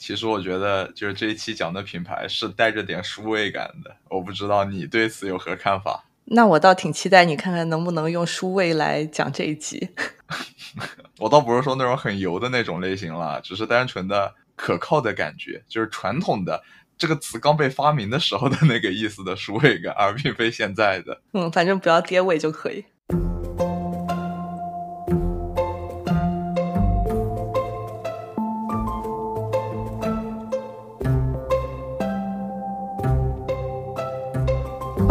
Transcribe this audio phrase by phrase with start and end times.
[0.00, 3.94] 其实我觉得，就是这一期讲的品牌是带着点书味感的。
[4.08, 6.02] 我不知道你对此有何看法？
[6.32, 9.90] 那我倒挺期待你看看能不能用书味来讲这一集。
[11.18, 16.62] 我倒不是说那种很油的那种类型了，只是单纯的可靠的感觉，就是传统的
[16.96, 21.20] 这个词刚被发明的时候的那个意思的书味感，而并非现在的。
[21.34, 22.84] 嗯，反正不要跌位就可以。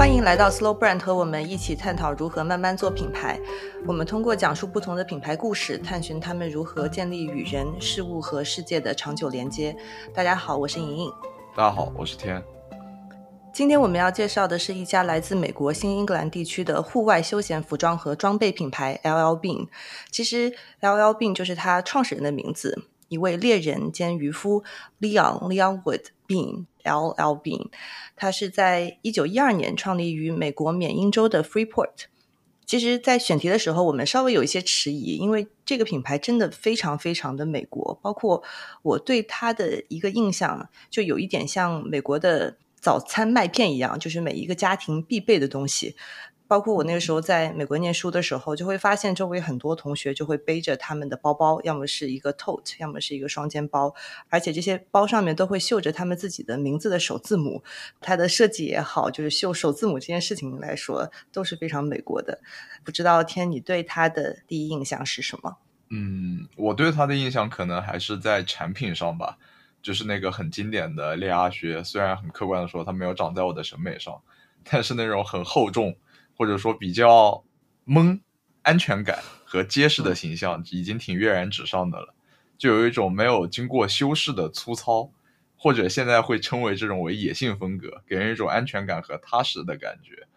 [0.09, 3.39] 欢迎来到 Slow Brand，和我们一起探讨如何慢慢做品牌。
[3.85, 9.77] 我们通过讲述不同的品牌故事，探寻他们如何建立与人、事物和世界的长久连接。
[10.11, 11.11] 大家好，我是莹莹。
[11.55, 12.43] 大家好，我是天。
[13.53, 19.67] 今天我们要介绍的是一家来自美国新英格兰地区的户外休闲服装和装备品牌 LL Bean。
[20.09, 20.51] 其实
[20.81, 24.63] LL Bean 就是它创始人的名字，一位猎人兼渔夫
[24.99, 26.05] Leon Leon Wood
[26.89, 27.33] L.L.
[27.43, 27.67] Bean，
[28.15, 32.05] 他是在一九一二年创立于美国缅因州的 Freeport。
[32.65, 37.99] 其实，在选题的时候，我们稍微有一些迟疑，因为这个品牌真的非常非常的美国。
[38.03, 38.43] 包括
[38.83, 45.95] 我对它的一个印象，就有一点像美国的早餐麦片一样，就是每一个家庭必备的东西。
[46.49, 53.93] 包括我那个时候在美国念书的时候，就会发现周围很多同学就会背着他们的包包，要么是一个 tote，要么是一个双肩包，
[54.29, 57.63] 而且这些包上面都会绣着他们自己的名字的首字母。
[58.01, 62.41] 它的设计也好，就是绣首字母这件事情来说，都是非常美国的。
[62.83, 65.57] 不知道天，你对它的第一印象是什么？
[65.91, 69.37] 嗯，我对它的印象可能还是在产品上吧，
[69.83, 71.83] 就是那个很经典的猎鸭靴。
[71.83, 74.19] 虽然很客观的说，它没有长在我的审美上，
[74.63, 75.95] 但是那种很厚重。
[76.39, 77.43] 或者说比较
[77.85, 78.21] 懵、
[78.61, 82.15] 安全感和结实的形象已经挺跃然纸上的了，
[82.57, 85.11] 就有一种没有经过修饰的粗糙，
[85.57, 90.27] 或者现在会称为这种为野性风格，给人一种安全感和踏实的感觉。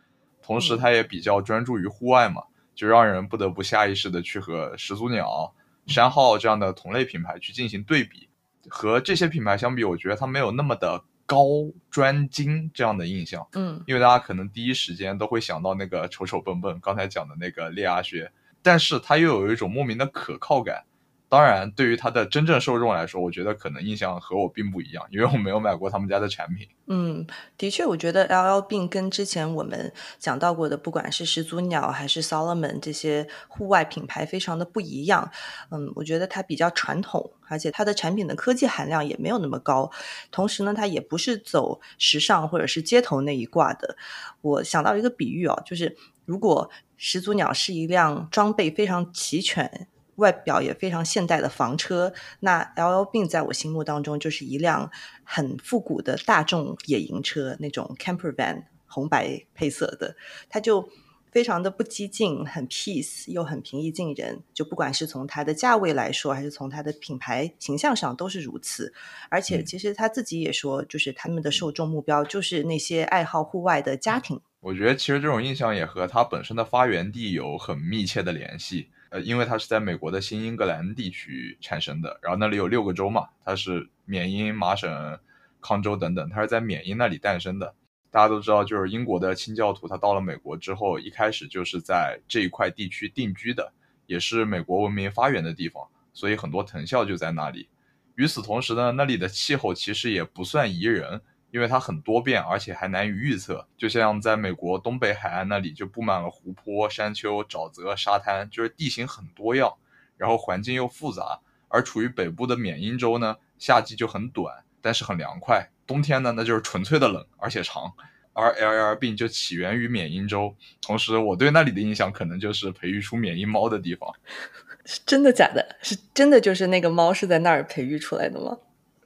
[0.42, 2.43] 同时，它也比较专注于户外嘛，
[2.75, 5.54] 就让人不得不下意识的去和始祖鸟、
[5.87, 8.28] 山号这样的同类品牌去进行对比。
[8.69, 11.04] 和这些品牌相比，我觉得它没有那么的。
[11.32, 11.47] 高
[11.91, 20.84] 专精这样的印象，嗯，因为大家可能第一时间都会想到那个丑丑笨笨，刚才讲的那个猎牙学，但是它又有一种莫名的可靠感。
[21.32, 26.69] 当然，对于它的真正受众来说，我觉得可能印象和我并不一样，因为我没有买过他们家的产品。
[26.88, 27.26] 嗯，
[27.56, 35.31] 的确，我觉得 L L Bean 跟之前我们讲到过的，不管是始祖鸟还是 Solomon 这些户外品牌，非常的不一样。
[35.71, 39.91] 嗯，我觉得它比较传统，而且它的产品的科技含量也没有那么高。
[40.31, 43.97] 同时呢，它也不是走时尚或者是街头那一挂的。
[44.42, 49.88] 我想到一个比喻哦，就是如果始祖鸟是一辆装备非常齐全。
[50.17, 54.91] 外表也非常现代的房车，那 L L B 在我心目当中就是一辆
[55.25, 60.17] 很复古的大众野营车，那种 camper van，红白配色的，
[60.49, 60.89] 它就
[61.31, 64.43] 非常的不激进，很 peace，又很平易近人。
[64.53, 68.93] 就不管是从它的价位来说，还是从它的品牌形象上，都是如此。
[69.31, 74.39] 而且其实他自己也说，就是他们的受众目标就是那些爱好户外的家庭。
[74.61, 78.91] 我觉得其实这种印象也和它本身的发源地有很密切的联系。
[79.12, 85.19] 呃，因为它是在美国的新英格兰地区产生的，然后那里有六个州嘛，它是缅因、麻省、
[85.61, 87.75] 康州等等，它是在缅因那里诞生的。
[88.11, 93.71] 大家都知道，就是英国的清教徒，他到了美国之后，一开始就是在这一块地区定居的，
[94.06, 97.69] 也是美国文明发源的地方，所以很多藤校就在那里。
[98.15, 101.21] 与此同时呢，那里的气候其实也不算宜人。
[101.53, 103.69] 因为它很多变，而且还难以预测。
[103.77, 109.75] 就像在美国东北海岸那里，就布满了湖泊、山丘、沼泽、沙滩，就是地形很多样，
[110.17, 111.39] 然后环境又复杂。
[111.69, 117.93] 而处于北部的缅因州呢，夏季就很短，但是很凉快；冬天呢，那就是纯粹的冷，而且长。
[118.34, 124.11] 而 L L 病就起源于缅因州，同时我对那里的印象可能就是培育出缅因猫的地方。
[124.87, 125.77] 是真的假的？
[125.83, 128.57] 是真的就是那个猫是在那儿培育出来的吗？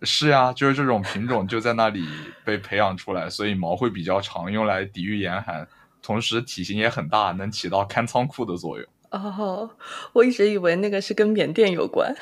[0.02, 2.06] 是呀，就是这种品种就在那里
[2.44, 5.66] 被培养出来，所以毛会比较长，用来抵御严寒，
[6.02, 8.86] 同时体型也很大，能起到看仓库的作用。
[9.10, 9.70] 哦，
[10.12, 12.14] 我一直以为那个是跟缅甸有关，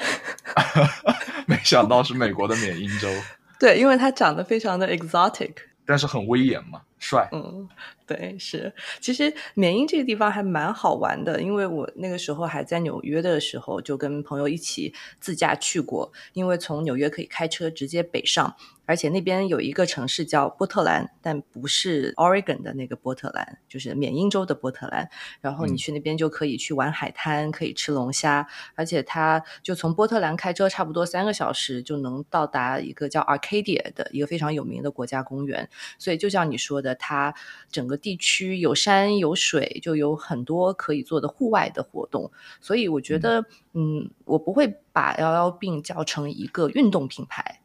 [1.48, 3.08] 没想到是美国的缅因州。
[3.58, 5.54] 对，因为它长得非常的 exotic，
[5.86, 7.28] 但是很威严嘛，帅。
[7.32, 7.68] 嗯，
[8.06, 8.72] 对，是。
[9.00, 16.12] 其实缅因这个地方还蛮好玩的，因为我那个时候还在纽约的时候，就跟朋友一起自驾去过。
[16.34, 18.54] 因为从纽约可以开车直接北上。
[18.86, 25.08] 而且那边有一个城市叫波特兰，但不是 Oregon 的那个波特兰，就是缅因州的波特兰。
[25.40, 28.46] 然后你去那边就可以去玩海滩，可以吃龙虾。
[28.74, 35.66] 而且它就从波特兰开车差不多三个小时就能到达一个叫 Arcadia 的一个非常有名的国家公园。
[35.98, 37.34] 所以就像你说的，它
[37.70, 42.30] 整个地区有山有水，就有很多可以做的户外的活动。
[42.60, 47.60] 所以我觉得，嗯，我不会把幺幺病叫成一个运动品牌。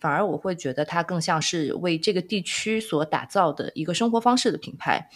[0.00, 5.10] 反而我会觉得它更像是为这个地区所打造的一个生活方式的品牌，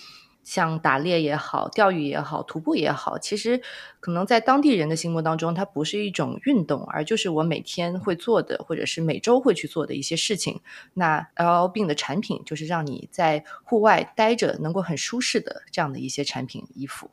[0.44, 3.60] 像打猎也好、钓鱼也好、徒步也好，其实
[3.98, 10.60] 可能在当地人的心目当中，它不是一种运动，而就是我每天会做的，或者是每周会去做的一些事情。
[10.92, 17.10] 那 L L 病的产品就是让你在户外待着能够很舒适的这样的一些产品衣服。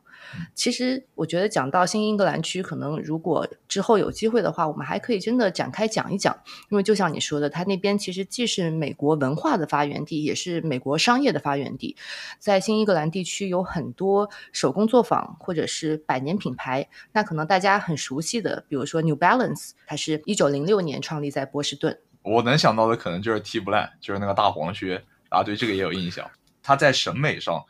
[0.53, 6.37] 其实我觉得讲到新英格兰区，可能如果之后有机会的话，我们还可以真的展开讲一讲。
[6.69, 11.95] 因为就像你说的，它那边其实既是美国文化的发源地，也是美国商业的发源地。
[12.37, 16.87] 在新英格兰地区有很多手工作坊或者是百年品牌。
[17.11, 21.97] 那可能大家很熟悉的，比如说 New Balance，它是一九零六年创立在波士顿。
[22.23, 26.29] 我能想到的可能就是 T b l a n 就是那个大黄靴啊，对这个也有印象。
[26.61, 27.63] 它在审美上。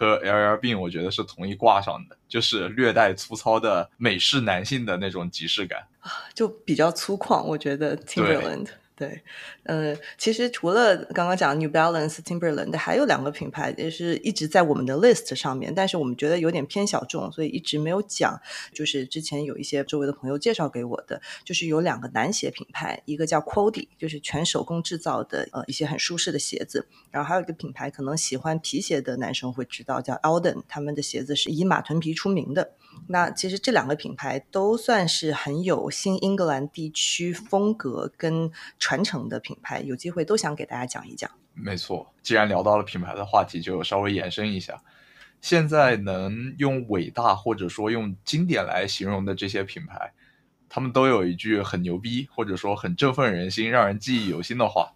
[0.00, 7.42] 和 L L 病我觉得是同一挂上的，就是略带粗糙的美式男性的那种即视感啊，就比较粗犷。
[7.42, 8.68] 我觉得 Timberland。
[8.98, 9.22] 对，
[9.62, 18.40] 呃，其实除了刚刚讲 New Balance、Timberland，还有两个品牌也是一直在我们的 list 上面，但是我们觉得有点偏小众，所以一直没有讲。
[18.74, 32.72] 就是之前有一些周围的朋友介绍给我的，就是有两个男鞋品牌，一个叫 Quody，就是全手工制造的呃一些很舒适的鞋子，然后还有一个品牌，可能喜欢皮鞋的男生会知道，叫 Alden，他们的鞋子是以马臀皮出名的。
[33.06, 38.50] 那其实这两个品牌都算是很有新英格兰地区风格跟
[38.88, 41.30] 传承的品牌，有机会都想给大家讲一讲。
[41.52, 44.80] 没错，既然聊到了品牌的话题，就稍微延伸一下。
[45.42, 50.10] 现在能用伟大或者说用经典来形容的这些品牌，
[50.70, 54.90] 他们都有一句很牛逼或者说很振奋人心、让人记忆犹新的话。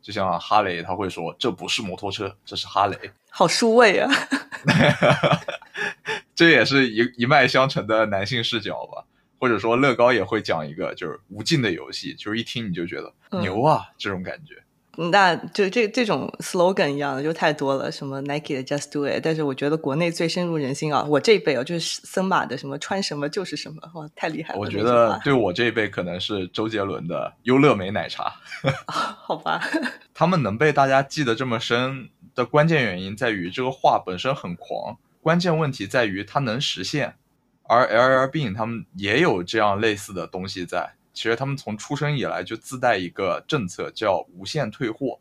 [0.00, 2.96] 就像哈雷，他会说：“这不是摩托车，这是哈雷。”
[3.28, 4.10] 好数位啊！
[6.34, 9.04] 这也是一一脉相承的男性视角吧，
[9.38, 14.54] 或者说乐高也会讲一个，就是无尽的游戏，就是一听你就觉得牛啊，这种感觉。
[14.96, 24.60] 那就这这种 slogan 一样的就太多了，什么 Nike 的 Just Do It，但是我觉得国内最深入人心啊，我这一辈啊就是森马的什么穿什么就是什么，哇，太厉害了。
[24.60, 28.32] 我觉得对我这一辈可能是周杰伦的优乐美奶茶。
[28.86, 29.60] 好吧，
[30.14, 34.96] 他们能被大家记得这么深的关键原因在于这个话本身很狂。
[35.20, 37.16] 关键问题在于它能实现，
[37.66, 40.94] 而 LLB 他们也有这样类似的东西在。
[41.12, 45.20] 其实他们从出生以来就自带一个政策，叫无限退货，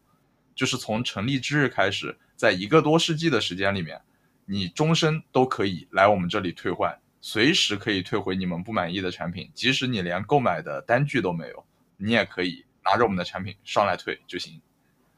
[0.56, 4.02] 就是从成立之日开始，在一个多世纪的时间里面，
[4.46, 11.64] 你终身都可以来我们这里退换，随时可以退回你们不满意的产品，即使你连购买的单据都没有，
[11.98, 14.60] 你也可以拿着我们的产品上来退就行。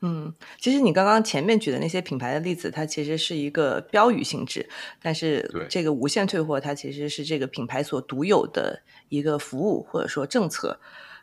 [0.07, 4.69] 嗯，其实你刚刚前面举的那些品牌的例子，它其实是一个标语性质，
[5.01, 10.79] 但是这个无限退货，它其实是这个品牌所独有的一个服务或者说政策。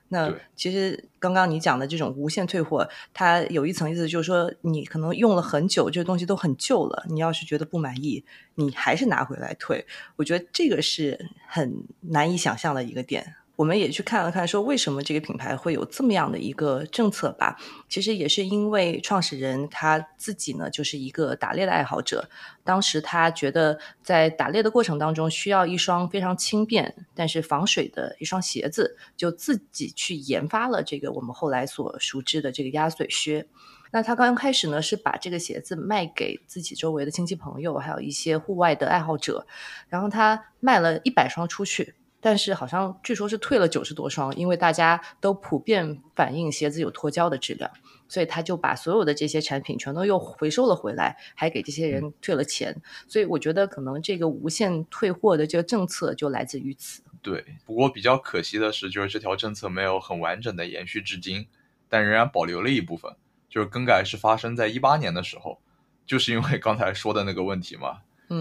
[0.08, 8.24] 那其实刚刚你讲的这种无限退货，它有一层意思，就是说你可能用了很久，这个东西都很旧了，你要是觉得不满意，
[8.56, 9.86] 你还是拿回来退。
[10.16, 13.36] 我觉得这个是很难以想象的一个点。
[13.62, 17.56] 我们也去看了看，说为什么这个品牌会有这么样的一个政策吧？
[17.88, 22.28] 其实也是因为创始人他自己呢，就是一个打猎的爱好者。
[22.64, 33.46] 当时他觉得在打猎的过程当中，需要一双非常轻便但是防水的一双鞋子，就自己去研发了这个我们后来所熟知的这个鸭嘴靴。
[33.92, 39.46] 那他刚刚开始呢，是把这个鞋子卖给自己周围的亲戚朋友，还有一些户外的爱好者，
[39.88, 41.94] 然后他卖了一百双出去。
[42.24, 47.68] 但是好像据说是退了九十多双，因为大家都普遍反映鞋子有脱胶的质量，
[48.08, 52.80] 所以他就把所有的这些产品全都又回收了回来，还给这些人退了钱。
[53.08, 57.02] 所以我觉得可能这个无限退货的这个政策就来自于此。
[57.20, 61.48] 对，不过比较可惜的是，就是这条政策没有很完整的延续至今，
[61.88, 63.12] 但仍然保留了一部分。
[63.48, 65.60] 就是更改是发生在一八年的时候，
[66.06, 67.98] 就是因为刚才说的那个问题嘛。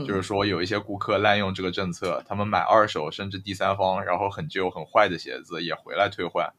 [0.08, 6.54] 就是说，有一些顾客滥用这个政策，他们买二手甚至第三方，然后很旧很坏的鞋子也回来退换，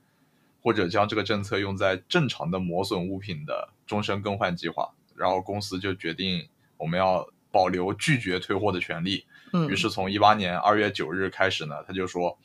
[0.62, 4.91] 或者将这个政策用在正常的磨损物品的终身更换计划。
[5.15, 9.25] 然后公司就决定我们要保留拒绝退货的权利。
[9.53, 12.39] 嗯，于是从一八年二月九日开始呢，他就说，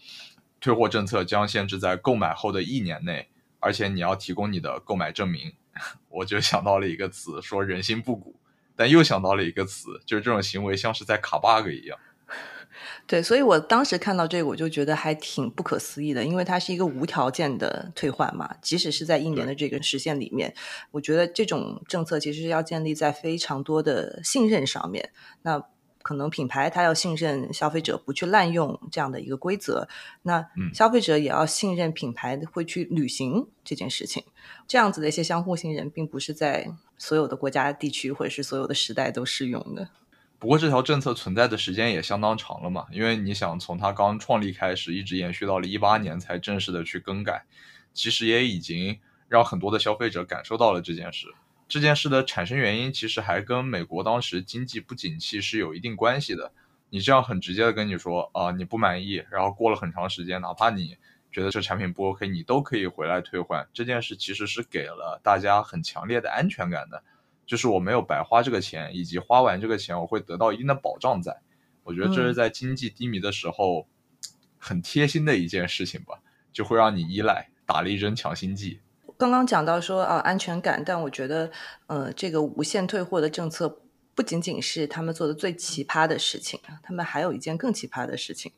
[0.60, 3.30] 退货政策将限制在购买后的一年内，
[3.60, 5.54] 而且你要提供你的购买证明。
[6.10, 8.36] 我就想到了一个词，说人心不古，
[8.78, 12.00] 但又想到了一个词，就是这种行为像是在卡 bug 一样。
[13.08, 20.54] 对，所以我当时看到这个，我就觉得还挺不可思议的，因为它是一个无条件的退换嘛，即使是在一年的这个时限里面，
[20.92, 25.10] 我觉得这种政策其实是要建立在非常多的信任上面。
[25.42, 25.64] 那
[26.08, 29.90] 可能品牌它要信任消费者不去滥用这样的一个规则，
[30.22, 34.24] 那消费者也要信任品牌会去履行这件事情。
[34.66, 39.90] 这样子的一些相互信任，并不是在所有的国家、地区或者是所有的时代都适用的。
[40.40, 47.44] 不过这条政策存在的时间也相当长了嘛，因为你想从它刚创立开始，一直延续到了一八年才正式的去更改，
[47.94, 48.98] 其实也已经
[49.28, 51.28] 让很多的消费者感受到了这件事。
[51.68, 56.52] 这件事的产生原因其实还跟美国当时经济不景气是有一定关系的。
[56.90, 60.98] 你这样很直接的跟你说啊，你不满意，然后过了很长时间，哪怕你
[61.32, 63.68] 觉得这产品不 OK，你都可以回来退换。
[63.74, 67.04] 这件事其实是给了大家很强烈的安全感的。
[67.46, 71.42] 就是我没有白花这个钱，以及花完这个钱我会得到一定的保障，在
[71.84, 73.88] 我觉得这是在经济低迷的时候
[74.58, 76.20] 很贴心的一件事情吧，
[76.52, 78.80] 就会让你依赖，打了一针强心剂。
[79.18, 81.52] 刚刚讲到说啊安全感，但我觉得
[81.88, 83.82] 呃这个无限退货的政策
[84.14, 88.52] 不仅仅是他们做的最奇葩的事情，他们还有一件更奇葩的事情，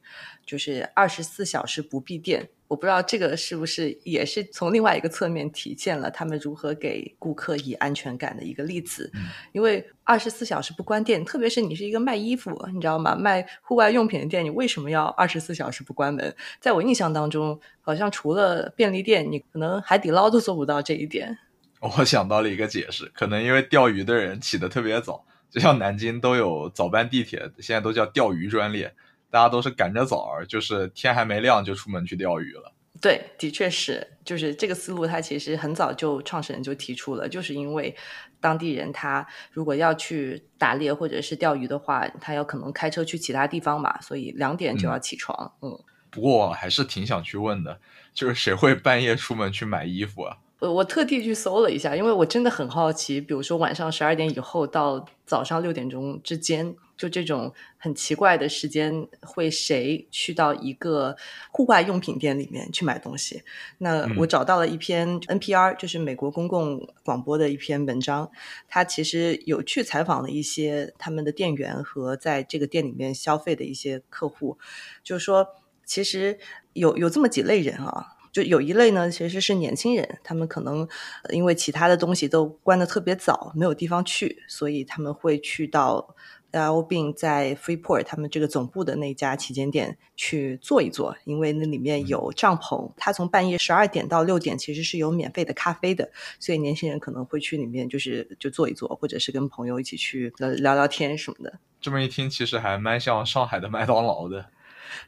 [0.45, 2.49] 就是二十四小时不闭店。
[2.69, 9.11] 我不知道这个是不是也是从另外一个侧面体现了他们如何给顾客以安全感的一个例子。
[9.53, 13.15] 因为二十四小时不关店，特别是你是一个卖衣服，你知道吗？
[13.15, 16.35] 卖户外用品的店，你为什么要二十四小时不关门？
[16.59, 21.35] 在我印象当中，好像除了便利店，你可能海底捞都做不到这一点。
[21.97, 28.93] 我想到了一个解释，可能因为钓鱼的人起得特别早，就像南京都有早班地铁，现在都叫钓鱼专列。
[29.31, 32.73] 大家都是赶着早儿，就是天还没亮就出门去钓鱼了。
[33.01, 37.95] 对，的确是，就是这个思路，他其实很早就创始人就提出了，就是因为
[38.41, 45.53] 当地人他如果要去打猎或者是钓鱼的话，他要可能开车去其他地方嘛，所以两点就要起床。
[45.61, 47.79] 嗯，不过我还是挺想去问的，
[48.13, 50.37] 就是谁会半夜出门去买衣服啊？
[50.59, 56.75] 我我特地去搜了一下，因为我真的很好奇，比如说晚上十二点以后到早上六点钟之间。
[56.99, 61.15] 就这种很奇怪的时间，会谁去到一个
[61.49, 63.41] 户外用品店里面去买东西？
[63.77, 68.29] 那我找到了一篇 NPR，就是美国公共广播的一篇文章，
[68.67, 74.57] 他其实有去采访了一些他们的店员和在这个店里面消费的一些客户，
[75.01, 75.47] 就是说，
[75.85, 76.37] 其实
[76.73, 80.85] 有有这么几类人啊，就有一类呢，其实是年轻人，他们可能
[81.29, 86.13] 因为其他的东西都关的特别早，没有地方去，所以他们会去到。
[86.51, 92.91] L 并在 Freeport 他们这个总部的那家旗舰店去坐一坐，因为那里面有帐篷。
[92.97, 101.59] 它从半夜十二点到六点其实是有免费的咖啡的，所以年轻人可能会去里面就是就坐一坐，或者是跟朋友一起去聊聊天什么的。
[101.79, 104.47] 这么一听，其实还蛮像上海的麦当劳的。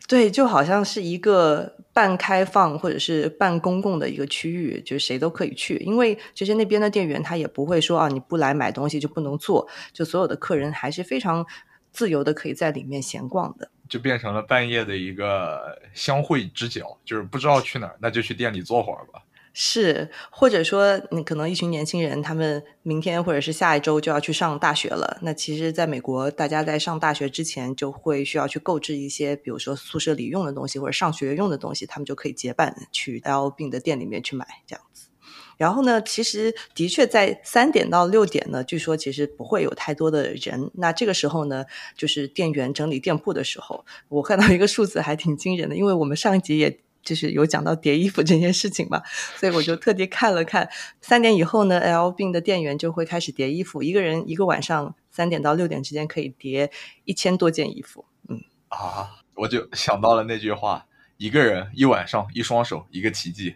[0.08, 5.78] 对，就好像是一个半开放或者是半公共的一个区域，就是谁都可以去。
[5.78, 11.46] 因为其实那边的店员他也不会说啊，你不来买东西就不能做，就所有的客人还是非常
[11.92, 13.70] 自由的，可以在里面闲逛的。
[13.90, 19.22] 就变成了半夜的一个相会之角，就是不知道去哪儿，那就去店里坐会儿吧。
[19.54, 25.20] 是，或者说你可能一群年轻人，他们明天或者是下一周就要去上大学了。
[25.24, 35.10] 那其实，在美国，大家在上大学之前就会需要去购置一些，比如说宿舍里用的东西或者上学用的东西，他们就可以结伴去 L 病的店里面去买这样子。
[35.58, 40.72] 然后呢，其实的确在三点到六点呢，据说其实不会有太多的人。
[40.76, 41.66] 那这个时候呢，
[41.98, 46.80] 就是店员整理店铺的时候，我看到一个数字还挺惊人的，因为我们上一集也。
[47.04, 49.02] 就是有讲到叠衣服这件事情嘛，
[49.38, 50.70] 所以我就特地看了看，
[51.02, 56.72] 三点以后呢，L 病的店员就会开始叠衣服，一个人一个晚上三点到六点之间可以叠
[57.06, 58.06] 一千多件衣服。
[58.30, 60.86] 嗯啊，我就想到了那句话：
[61.18, 63.56] 一个人一晚上一双手，一个奇迹。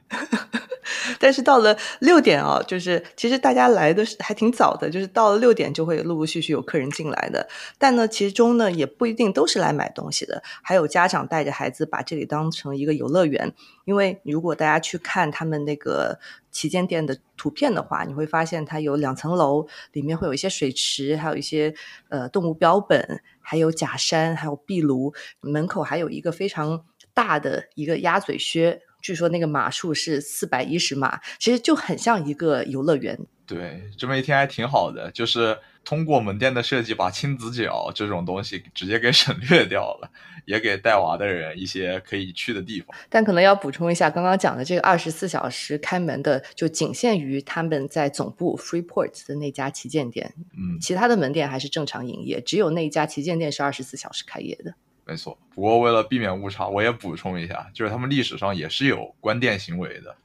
[1.20, 7.48] 但是到了六点啊，就是其实大家来的是还挺早的，就是到了六点就会陆陆续续有客人进来的。
[7.78, 13.54] 但呢，其中呢也不一定都是来买东西的，还有家长带着孩子把这里当成一个游乐园。
[13.86, 16.20] 因为如果大家去看他们那个
[16.52, 21.74] 旗舰店的图片的话，你会发现它有两层楼，里面会有一些水池，还有一些
[22.10, 26.84] 呃动物标本，还有假山，还有壁炉，门口还有一个非常
[27.14, 28.82] 大的一个鸭嘴靴。
[29.06, 33.16] 据说那个码数是四百一十码，其实就很像一个游乐园。
[33.46, 40.10] 对，这么一听还挺好的，就是通过门店的设计，把亲子角这种东西直接给 省略掉了，
[40.46, 42.98] 也给带娃的人一些可以去的地方。
[43.08, 54.74] 但可能要补充一下，刚刚讲的这个二十四小时开门的，就仅限于他们在总部 Freeport 的那家旗舰店，嗯，其他的门店还是正常营业，只有那一家旗舰店是二十四小时开业的。
[55.06, 55.38] 没错。
[55.54, 60.16] 不过为了避免误差，我也补充一下，就是他们历史上也是有关店行为的。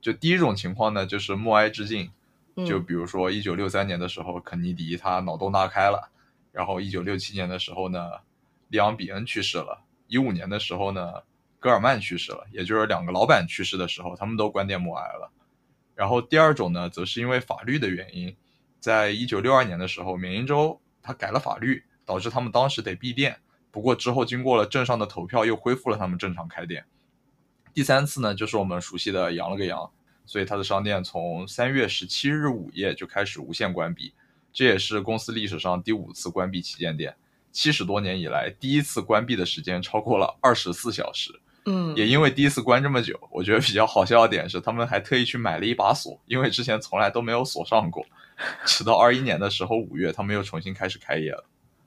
[0.00, 2.10] 就第一种情况呢，就是默哀致敬。
[2.66, 6.10] 就比如说，一九六三年的时候，肯尼迪他脑洞大开了；
[6.52, 8.10] 然后一九六七年的时候呢，
[8.68, 11.22] 利昂比恩去世了；一五年的时候呢，
[11.58, 12.46] 戈尔曼去世了。
[12.50, 15.30] 也就是两个老板去世的时候，他们都关店默哀了。
[15.94, 18.36] 然后第二种呢，则是因为法律的原因，
[18.78, 23.38] 在一九六二年的时候，缅因州他改了法律，导致他们当时得闭店。
[23.70, 26.84] 不过之后经过了镇上的投票，又恢复了他们正常开店。
[27.72, 29.90] 第三次呢，就是我们熟悉的羊了个羊。
[30.26, 34.12] 所以他的商店从三月十七日午夜就开始无限关闭，
[34.52, 37.12] 这也是公司历史上第五次关闭旗舰店。
[37.50, 41.32] 七十多年以来，第一次关闭的时间超过了二十四小时。
[41.64, 48.06] 嗯，也因为第一次关这么久，我觉得比较好笑的点是，他们还特意去买了一把锁，因为之前从来都没有锁上过。
[48.64, 51.44] 直到二一年的时候五月，他们又重新开始开业了。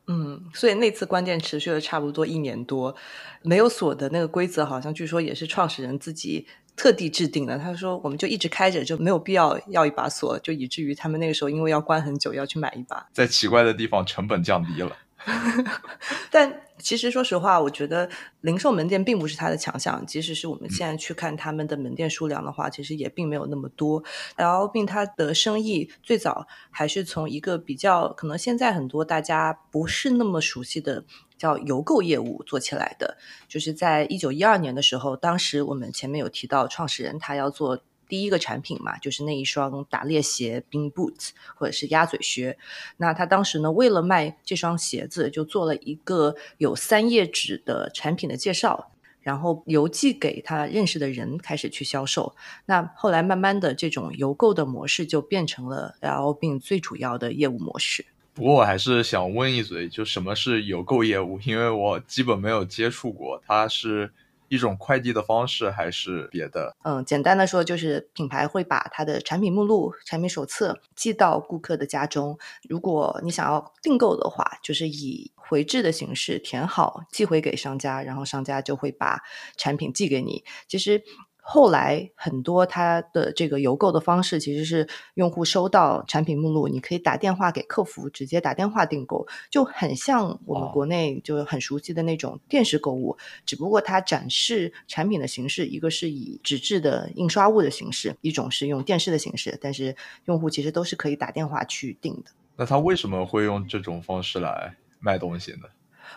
[0.08, 2.96] 嗯，所以那次关店持续了差不多一年多，
[3.42, 6.48] 没有锁的那个规则，好像据说也是创始人自己。
[6.76, 13.08] 特地制定的，他说我们就一直开着，就没有必要要一把锁，就以至于他们那个时候因为要关很久，要去买一把。
[13.14, 14.98] 在奇怪的地方，成本降低了。
[16.30, 18.10] 但其实说实话，我觉得
[18.42, 20.06] 零售门店并不是它的强项。
[20.06, 24.04] 即使是我们现在去看他们的门店数量的话，其实也并没有那么多。
[24.36, 31.06] L 并它的生意最早还是从一个比较可能现在很多大家不是那么熟悉的
[31.38, 33.18] 叫邮购业务做起来的。
[33.48, 37.82] 就是在一九一二年的时候，当时我们前面有提到创始人他要做。
[38.08, 42.58] 第一个产品嘛，就是那一双打猎鞋 （Bin Boot） 或者是鸭嘴靴。
[42.98, 48.92] 那他当时呢，为了卖这双鞋子，就做了一个有三页纸的产品的介绍，
[49.22, 52.36] 然后邮寄给他认识的人，开始去销售。
[52.66, 58.06] 那后来慢慢的，这种邮购的模式就变成了 L B 最主要的业务模式。
[58.34, 61.40] 不过我还是想问一嘴，就什么是邮购业务？
[61.46, 64.12] 因为我基本没有接触过，它是。
[64.48, 66.76] 一种快递的方式还是别的？
[66.84, 72.38] 嗯，简单的说就是品牌会把它的产品目录、产品手册寄到顾客的家中。
[72.70, 79.22] 如果你想要订购的话，就是以回执的形式填好寄回给商家，然后商家就会把
[79.58, 80.44] 产品寄给你。
[80.68, 81.04] 其实。
[81.46, 93.18] 后来很多它的这个邮购的方式，其实是用户收到产品目录，你可以打电话给客服，直接打电话订购，就很像我们国内就很熟悉的那种电视购物。
[93.46, 102.32] 只不过它展示产品的形式，一个是以纸质的印刷物的形式，一种是用电视的形式，但是用户其实都是可以打电话去订的。
[102.56, 105.68] 那他为什么会用这种方式来卖东西呢？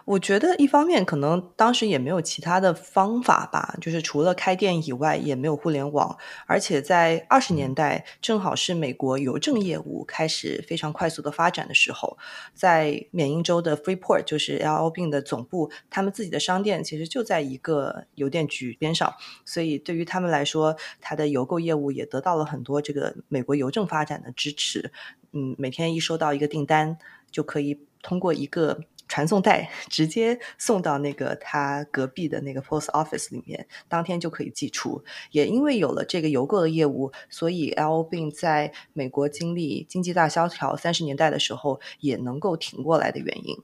[0.05, 12.17] 我觉得一方面可能当时也没有其他的方法吧，就是除了开店以外，也没有互联网，而且在二十年代正好是美国邮政业务开始非常快速的发展的时候，
[12.55, 24.93] 在缅因州的 Freeport 就是 L B 的总部，他们自己的商店其实就在一个邮电局边上，所以对于他们来说，他的邮购业务也得到了很多这个美国邮政发展的支持。
[25.33, 26.99] 嗯，每天一收到一个订单，
[27.31, 28.81] 就可以通过一个。
[29.09, 35.03] 传送带 直接送到那个他隔壁的那个 post office 里面，当天就可以寄出。
[35.31, 43.57] 也因为有了这个邮购的业务，所以 L B 在美国经历经济大萧条三十年代的时候也能够挺过来的原因。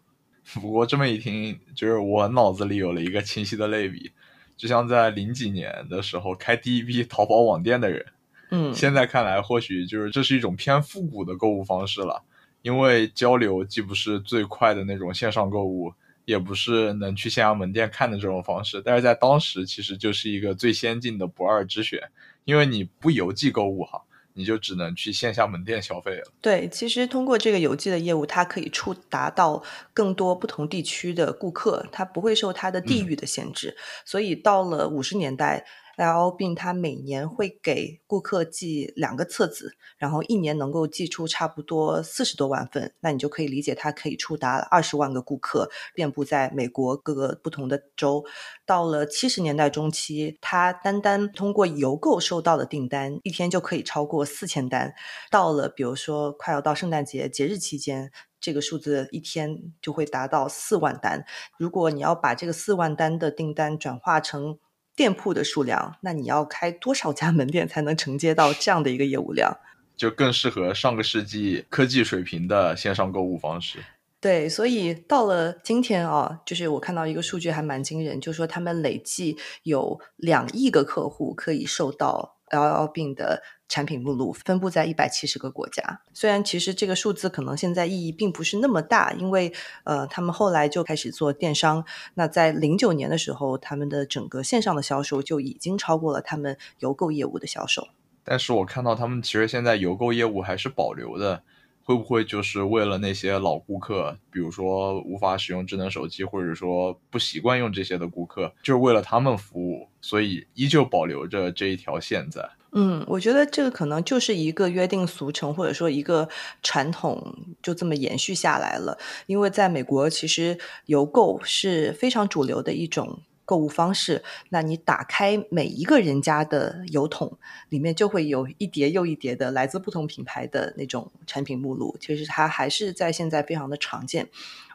[0.60, 4.10] 不过这么一听，就是我脑子里有了一个清晰的类比，
[4.56, 8.04] 就像在零几年的时候开第一批淘宝网店的人，
[8.50, 12.24] 嗯，现在看来或许就是这是一种偏复古的购物方式了。
[12.62, 15.92] 因为交流既不是最快的那种线上购物，
[16.24, 22.00] 也不是能去线下门店看的这种方式，但是在当时其实就是一个最先进的不二之选。
[22.44, 24.02] 因为你不邮寄购物哈，
[24.34, 26.32] 你就只能去线下门店消费了。
[26.40, 33.76] 对，其实通过这个邮寄的业务，它可以触达到更多不同地区的顾客，它不会受它的地域的限制。
[34.04, 35.66] 所以到了五十年代。
[35.96, 36.30] L.
[36.30, 48.24] B.，它每年会给顾客寄两个册子，然后一年能够寄出差不多四十多万份，那你就可以理解它可以触达二十万个顾客，遍布在美国各个不同的州。
[48.64, 54.94] 到了七十年代中期，它单单通过邮购收到的订单，一天就可以超过四千单。
[55.30, 61.24] 到了比如说快要到圣诞节节日期间，这个数字一天就会达到四万单。
[61.58, 64.58] 如果你要把这个四万单的订单转化成
[64.94, 69.56] 店铺的数量，那你要开多少家门店才能承接到这样的一个业务量？
[69.96, 73.78] 就更适合上个世纪科技水平的线上购物方式。
[74.20, 86.02] 对，所以到了今天啊，就是我看到一个数据还蛮惊人，就说他们累计有两亿个客户可以受到 LL 病的产品目录，分布在一百七十个国家。
[86.12, 89.50] 虽然其实这个数字可能现在意义并不是那么大，因为
[89.84, 91.82] 呃，他们后来就开始做电商。
[92.12, 97.88] 那在零九年的时候，他们的整个线上的销售就已经超过了他们邮购业务的销售。
[98.22, 101.42] 但是我看到他们其实现在邮购业务还是保留的。
[101.84, 112.48] 会不会就是为了那些老顾客，比如说无法使用智能手机，或者说不习惯用这些的顾客，就是为了他们服务，所以依旧保留着这一条线在？
[112.72, 116.28] 嗯，我觉得这个可能就是一个约定俗成，或者说一个
[116.62, 118.98] 传统，就这么延续下来了。
[119.26, 123.20] 因为在美国，其实邮购是非常主流的一种。
[123.44, 127.36] 购物方式，那你打开每一个人家的邮筒，
[127.68, 131.96] 里面就会有一叠又一叠的来自不同品牌的那种产品目录。
[132.00, 134.28] 其实它还是在现在非常的常见。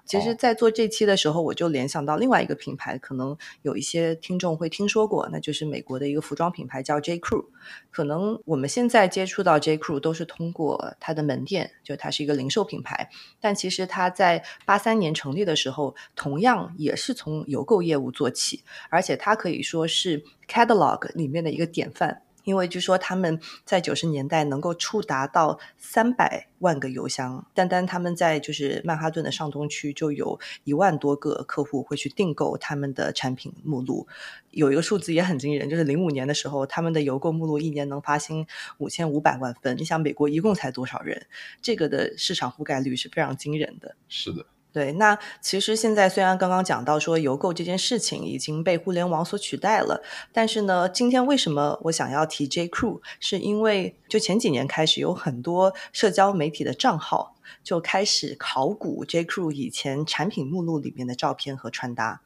[0.07, 7.45] 其实，在做这期的时候，我就联想到另外一个品牌，可能有一些听众会听说过，那就是美国的一个服装品牌叫 J Crew。
[7.91, 13.09] 可能我们现在接触到 J Crew 都是通过它的门店，就它是一个零售品牌。
[13.41, 22.21] 但其实它在八三年成立的时候，同样也是从邮购业务做起，而且它可以说是 Catalog 里面的一个典范。
[22.47, 34.07] 因为据说他们在九十年代能够触达到三百万个邮箱，单单他们在就是曼哈顿的上东区就有一万多个客户会去订购他们的产品目录。
[34.51, 39.75] 有一个数字也很惊人，就是零五年的时候，他们的邮购目录一年能发行五千五百万份。
[39.77, 41.27] 你想美国一共才多少人？
[41.61, 43.97] 这个的市场覆盖率是非常惊人的。
[44.07, 44.45] 是的。
[44.73, 62.21] 对，那其实现在虽然刚刚讲到说邮购这件事情已经被互联网所取代了，但是呢，今天为什么我想要提 J Crew，是因为就前几年开始有很多社交媒体的账号就开始考古 J Crew 以前产品目录里面的照片和穿搭，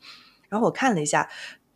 [0.50, 1.30] 然后我看了一下，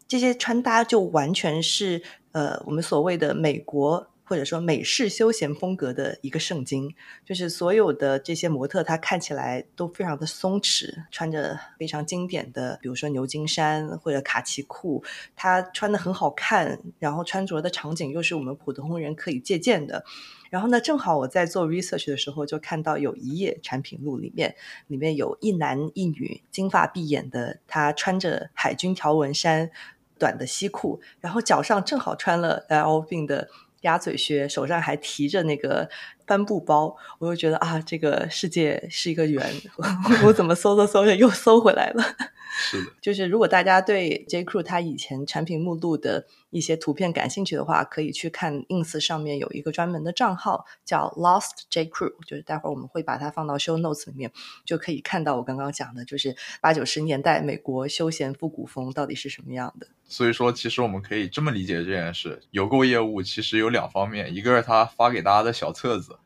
[0.08, 4.08] 这些穿搭就完全是呃我们所谓的美国。
[4.28, 15.04] 或者说美式休闲风格的一个圣经，就是所有的这些模特，她看起来都非常的松弛，穿着非常经典的，比如说牛津衫或者卡其裤，
[15.36, 20.04] 她穿的很好看，然后穿着的场景又是我们普通人可以借鉴的。
[20.50, 24.56] 然后呢，正好我在做 research 的时候，就看到有一页产品录里面，
[24.88, 29.70] 里面有一男一女，金发碧眼的，他穿着海军条纹衫、
[30.18, 33.50] 短的西裤，然后脚上正好穿了 L V 的。
[33.86, 35.88] 鸭嘴靴，手上还提着那个
[36.26, 39.42] 帆布包，我就觉得啊，这个世界是一个圆。
[40.26, 42.04] 我怎么搜搜搜着又搜回来了？
[42.58, 54.32] 是的，就是如果大家对 J Crew 它以前产品目录的一些图片感兴趣的话，可以去看 Ins 上面有一个专门的账号叫 Lost J Crew，就是待会儿我们会把它放到 Show Notes 里面，
[54.66, 59.88] 就可以看到我刚刚讲的，就是八九十年代美国休闲复古风到底是什么样的。
[60.08, 66.18] 所以说，其实我们可以这么理解这件事：邮购业务其实有两方面，一个是他发给大家的小册子，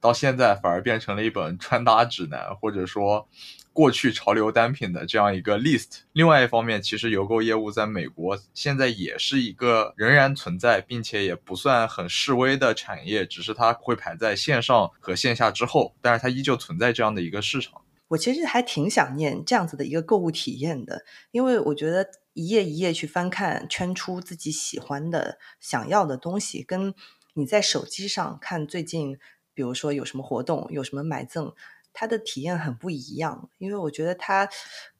[0.00, 3.28] 到现在反而变成了一本穿搭指南，或者说。
[3.70, 6.00] 过去潮流单品的这样一个 list。
[6.12, 17.80] 另外一方面，其实邮购业务在美国现在也是一个仍然存在，并且也不算很示威的产业，只是它会排在线上和线下之后，但是它依旧存在这样的一个市场。
[18.08, 22.04] 我其实还挺想念这样子的一个购物体验的，因为我觉得
[22.38, 26.94] 一页一页去翻看，圈出自己喜欢的、想要的东西，跟
[27.34, 29.18] 你在手机上看最近，
[29.52, 31.52] 比如说有什么活动，有什么买赠。
[31.92, 34.48] 它的体验很不一样，因为我觉得它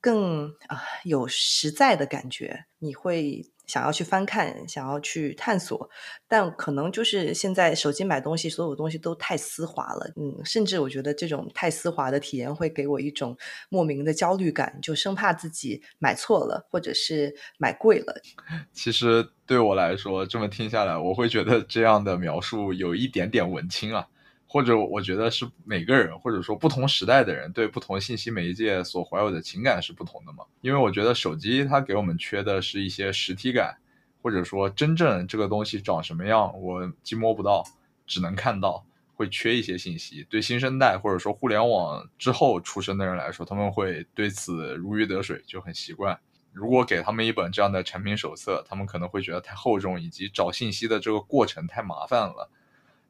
[0.00, 5.88] 更啊有实在的感觉，你会想要去翻看，想要去探索。
[6.26, 13.36] 但可能就是现在手机买东西，所有东西都太丝滑了，嗯，甚至我觉得这种太丝滑的体验会给我一种
[13.68, 18.14] 莫名的焦虑感，就生怕自己买错了，或者是买贵了。
[18.72, 24.08] 其实对我来说，这么听下来，我会觉得这样的描述有一点点文青啊。
[24.50, 30.42] 或者我觉得是每个人，或者说不同时代的人对不同信息媒介所怀有的情感是不同的嘛？
[30.62, 33.76] 因为我觉得手机它给我们缺的是一些实体感，
[34.22, 37.62] 或者说真正这个东西长什么样，我既摸不到，
[38.06, 38.82] 只能看到，
[39.14, 40.26] 会缺一些信息。
[40.30, 46.18] 对新生代或者说互联网之后出生的人来说，他们会对此如鱼得水，就很习惯。
[46.54, 52.50] 如果给他们一本这样的产品手册，他们可能会觉得太厚重，以及找信息的这个过程太麻烦了。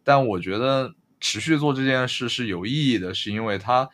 [0.02, 0.96] 但我觉得。
[1.20, 3.88] 持续做这件事是有意义的，是因为它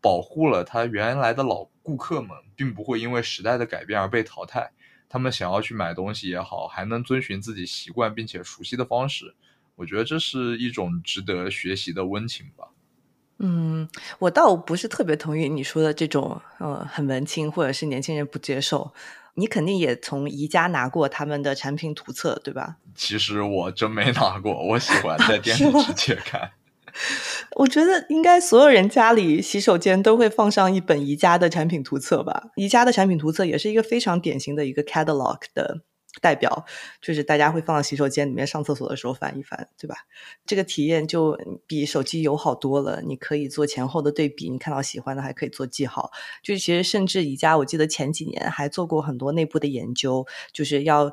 [0.00, 4.72] 保护了它原来的老顾客们，并不会因为时代的改变而被淘汰。
[5.08, 9.34] 他们想要去买东西也好，还能遵循自己习惯并且熟悉的方式。
[9.76, 12.68] 我觉得这是一种值得学习的温情吧。
[13.38, 18.92] 嗯，我倒不是特别同意你说的这种，呃，很文青或者是年轻人不接受。
[19.34, 22.76] 你肯定也从宜家拿过他们的产品图册，对吧？
[22.94, 26.50] 其实我真没拿过，我喜欢在店里 直接看。
[27.56, 32.50] 我觉得应该所有人家里洗手间都会放上一本宜家的产品图册吧。
[32.56, 35.82] 宜家的产品图册也是一个非常典型的一个 catalog 的。
[36.22, 36.64] 代表
[37.02, 39.96] 就是大家会放到洗手间里面上厕所的时候翻一翻，对吧？
[40.46, 43.02] 这个体验就比手机友好多了。
[43.02, 46.10] 你可以做前后的对比，你看到喜欢的还可以做记号。
[46.42, 51.12] 就其实甚至宜家，我记得前几年还做过很多内部的研究，就是要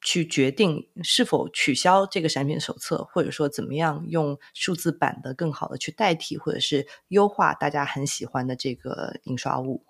[0.00, 9.82] 去决定是否取消这个产品手册，或者说怎么样用数字版的更好的去代替，或者是优化大家很喜欢的这个印刷物。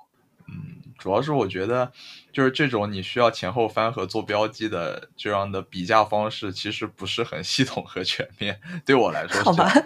[0.51, 1.93] 嗯，主要是我觉得，
[2.33, 8.59] 就是这种你需要前后翻和做标记的这样的比价方式，其实不是很系统和全面。
[8.87, 9.85] 对我来说是这样。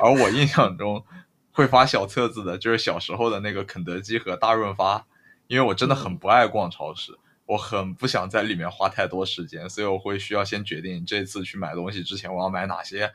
[0.00, 1.04] 而我印象中
[1.50, 5.04] 会发小册子的，就是小时候的那个肯德基和大润发，
[5.48, 13.12] 因为我真的很不爱逛超市，我很不想在里面花太多时间，所以我会需要先决定这次去买东西之前我要买哪些，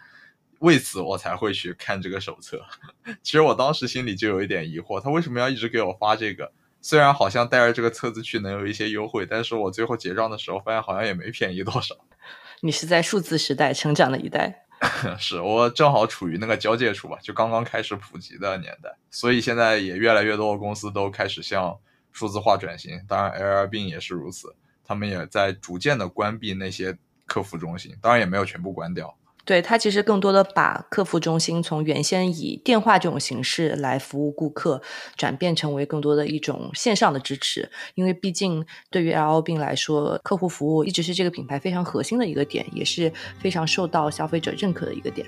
[0.60, 2.64] 为此我才会去看这个手册。
[3.24, 6.52] 其实我当时心里就有一点疑惑，他为什么要一直给我发这个？
[6.82, 11.96] 虽然好像带着这个册子去能有一些优惠，但是我最后结账的时候发现好像也没便宜多少。
[12.62, 14.66] 你是在数字时代成长的一代，
[15.20, 21.78] 是我正好处于那个交界处吧，就刚刚开始普及的年代，所以现在也越来越多的公司都开始向
[22.12, 23.02] 数字化转型。
[23.08, 29.16] 当然，L R B 也是如此，他们也在逐渐的关闭那些客服中心，当然也没有全部关掉。
[29.46, 34.80] 对它其实更多的把客服中心从原先以电话这种形式来服务顾客，
[35.16, 37.68] 转变成为更多的一种线上的支持。
[37.96, 45.26] 因为毕竟对于 L 病来说，客户服务一直是这个品牌非常核心的一个点，也是非常受到消费者认可的一个点。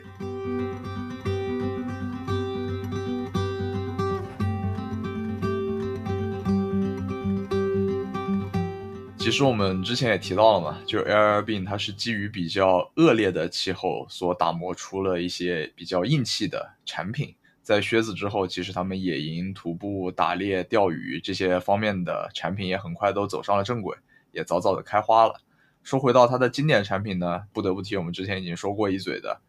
[9.23, 17.35] 其实我们之前也提到了嘛，就 Air b 它是基于比较恶劣的气候所打磨出了一些比较硬气的产品。
[17.61, 23.95] 在靴子之后，其实他们野营、徒步、打猎、钓鱼这些方面的产品也很快都走上了正轨，
[24.31, 25.39] 也早早的开花了。
[25.83, 29.39] 说回到它的经典产品呢，不得不提我们之前已经说过一嘴的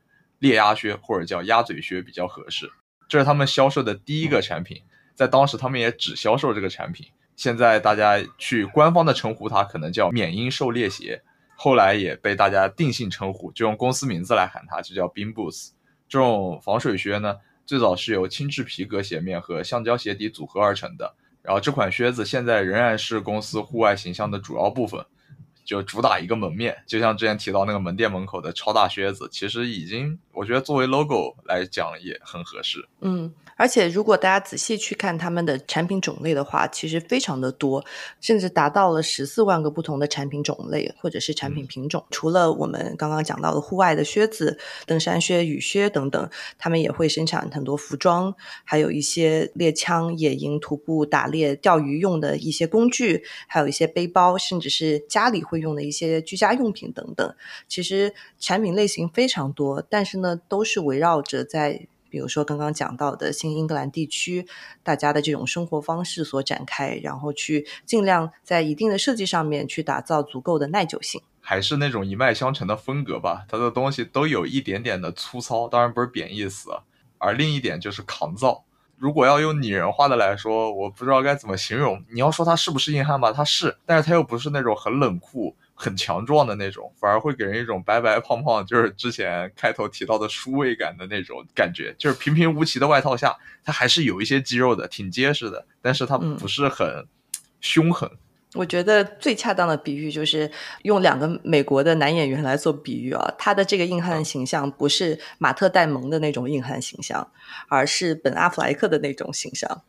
[0.41, 2.71] 猎鸭靴，或者叫鸭嘴靴比较合适。
[3.09, 4.83] 这是他们销售的第一个产品，
[5.15, 7.07] 在当时他们也只销售这个产品。
[7.35, 11.23] 现在大家去官方的称呼它可能叫缅因狩猎鞋，
[11.57, 15.71] 后来也被大家定性称呼，就用公司名字来喊它，就叫 Beam Boots。
[16.09, 21.15] 这种防水靴呢，最早是由轻质皮革鞋面和橡胶鞋底组合而成的。
[21.41, 25.05] 然后这款靴子现在仍然是公司户外形象的主要部分，
[25.65, 32.87] 就主打一个门面，就像之前提到那个门店门口的超大靴子，其实已经我觉得作为 logo 来讲也很合适。
[33.01, 33.33] 嗯。
[33.63, 37.85] 而且，如果大家仔细去看他们的产品种类的话，其实非常的多，
[38.21, 42.05] 甚至达到了十四万个不同的产品种类或者是产品品种。
[42.11, 57.33] 除了我们刚刚讲到的户外的靴子、登山靴、雨靴等等，他们也会生产很多服装，还有一些猎枪、野营、徒步、打猎、钓鱼用的一些工具，还有一些背包，甚至是家里会用的一些居家用品等等。
[57.69, 61.87] 其实产品类型非常多，但是呢，都是围绕着在。
[62.13, 64.47] 比如说刚刚讲到的新英格兰地区，
[64.83, 73.47] 大家的这种生活方式所展开，然后去尽量在一定的设计上面去打造足够的耐久性，还是那种一脉相承的风格吧。
[73.49, 76.69] 它的东西都有一点点的粗糙，当然不是贬义词，
[77.17, 78.63] 而另一点就是抗造。
[78.99, 82.05] 如果要用拟人化的来说，我不知道该怎么形容。
[82.13, 85.57] 你要说它是不是硬汉吧，它是，但是它又不是那种很冷酷。
[85.75, 91.95] 很强壮的那种，反而会给人一种白白胖胖，就是之前开头提到的舒味感的那种感觉。
[91.99, 97.07] 就是平平无奇的外套下，它还是有一些肌肉的，挺结实的，但是它不是很
[97.61, 98.11] 凶狠。
[98.55, 100.51] 我觉得最恰当的比喻就是
[100.83, 107.33] 用两个美国的男演员来做比喻啊，他的这个硬汉形象不是马特·戴蒙的那种硬汉形象，
[107.69, 109.83] 而是本·阿弗莱克的那种形象。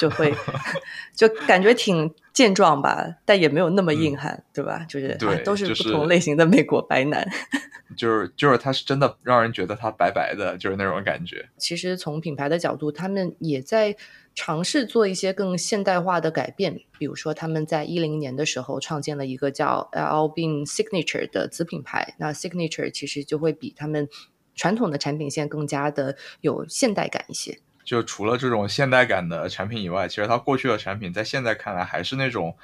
[0.00, 0.34] 就会
[1.14, 4.86] 就感觉挺健壮吧，但也没有那么硬汉，对吧？
[4.88, 7.28] 就是对，都是不同类型的美国白男。
[7.96, 11.50] 就是就是，他是真的让人觉得他白白的，就是那种感觉。
[11.58, 13.94] 其实从品牌的角度，他们也在
[14.32, 16.80] 尝试做一些更现代化的改变。
[16.98, 22.14] 比如说，他们在一零年的时候创建了一个叫 L b n Signature 的子品牌。
[22.18, 24.08] 那 Signature 其实就会比他们
[24.54, 27.58] 传统的产品线更加的有现代感一些。
[27.90, 32.56] 就除了这种现代感的产品以外，其实它过去的产品在现在看来还是那种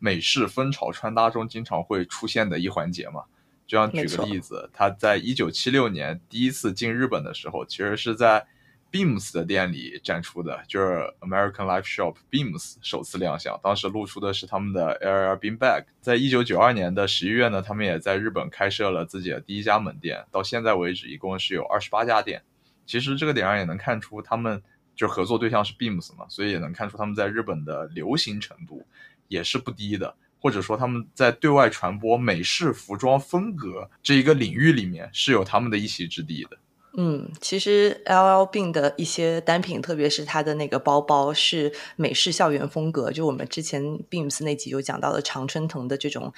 [0.00, 3.22] 美式风潮穿搭中经常会出现的一环节嘛。
[3.64, 8.44] 就像举个例子，他在一九七六年第一次进日本的时候，其实是在
[8.90, 13.56] Beams 的店里展出的，就是 American Life Shop Beams 首次亮相。
[13.62, 15.84] 当时露出的是他们的 Air Bean Bag。
[16.00, 20.24] 在一九九二年的十一月呢，他们也在日本开设了自己的第一家门店。
[20.32, 22.42] 到现在为止，一共是有二十八家店。
[22.84, 24.60] 其实这个点上也能看出，他们
[24.94, 28.86] 就合作对象是 Beams 嘛，所以也能看出他们在日本的流行程度
[29.28, 30.14] 也是不低的。
[30.40, 36.58] 或者说他们在对外传播美式服装风格这一个领域里面是有他们的一席之地的。
[36.96, 43.12] 嗯，其实 L L Bean 的一些单品，特别是它的那个包包，是美式校园风格。
[43.12, 46.34] 就我们之前 Beams 那集有讲到的常春藤的这种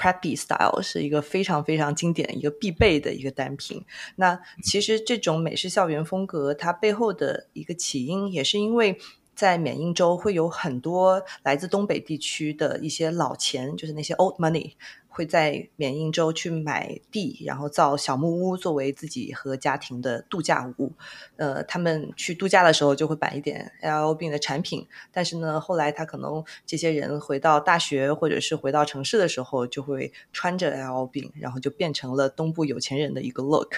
[0.00, 3.84] Preppy Style，是一个非常非常经典、一个必备的一个单品。
[4.16, 8.98] 那其实这种美式校园风格，它背后的一个起因，也是因为。
[9.32, 14.72] 在缅因州会有很多来自东北地区的一些老钱，就是那些 old money，
[15.20, 20.94] 会在缅因州去买地，然后造小木屋作为自己和家庭的度假屋。
[21.36, 33.74] 呃，他们去度假的时候就会摆一点 L B 的产品，但是呢，后来他可能这些人回到大学或者是回到城市的时候，就会穿着 L B，然后就变成了东部有钱人的一个 look，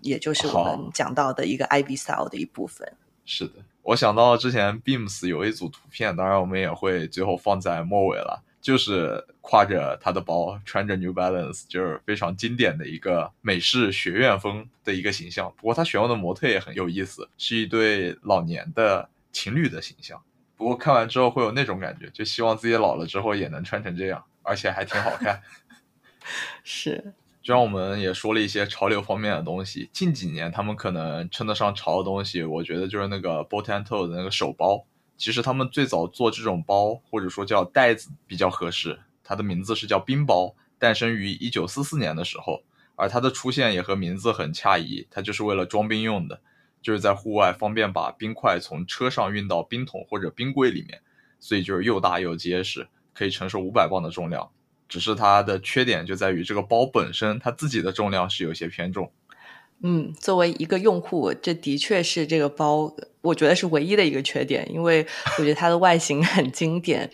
[0.00, 2.90] 也就是我们讲到的一个 Ivy style 的一部分。
[3.26, 3.52] 是的。
[3.82, 15.54] 我想到之前 Beams 有一组图片，当然我们也会最后放在末尾了，就是挎着他的包，穿着 New Balance，就是非常经典的一个美式学院风的一个形象。
[15.56, 20.20] 不过他选用的模特也很有意思，是一对老年的情侣的形象。
[20.56, 25.40] 不过看完之后会有那种感觉，就希望自己老了之后也能穿成这样，而且还挺好看。
[26.64, 27.12] 是。
[27.40, 34.84] 就像我们也说了一些潮流方面的东西，近几年他们可能称得上潮的东西，我觉得就是那个 Boat and Toe 的那个手包。
[35.16, 42.62] 其实他们最早做这种包，或者说叫袋子比较合适，它的名字是叫冰包，诞生于一九四四年的时候，
[42.94, 46.40] 而它的出现也和名字很恰宜，它就是为了装冰用的，
[46.82, 51.00] 就是在户外方便把冰块从车上运到冰桶或者冰柜里面，
[51.40, 54.50] 所以就是又大又结实，可以承受五百磅的重量。
[54.88, 59.10] 只是它的缺点就在于这个包本身它自己的重量是有些偏重。
[59.82, 65.06] 嗯，作为一个用户，这的确是这个包我觉得是唯一的一个缺点，因为
[65.38, 67.10] 我觉得它的外形很经典，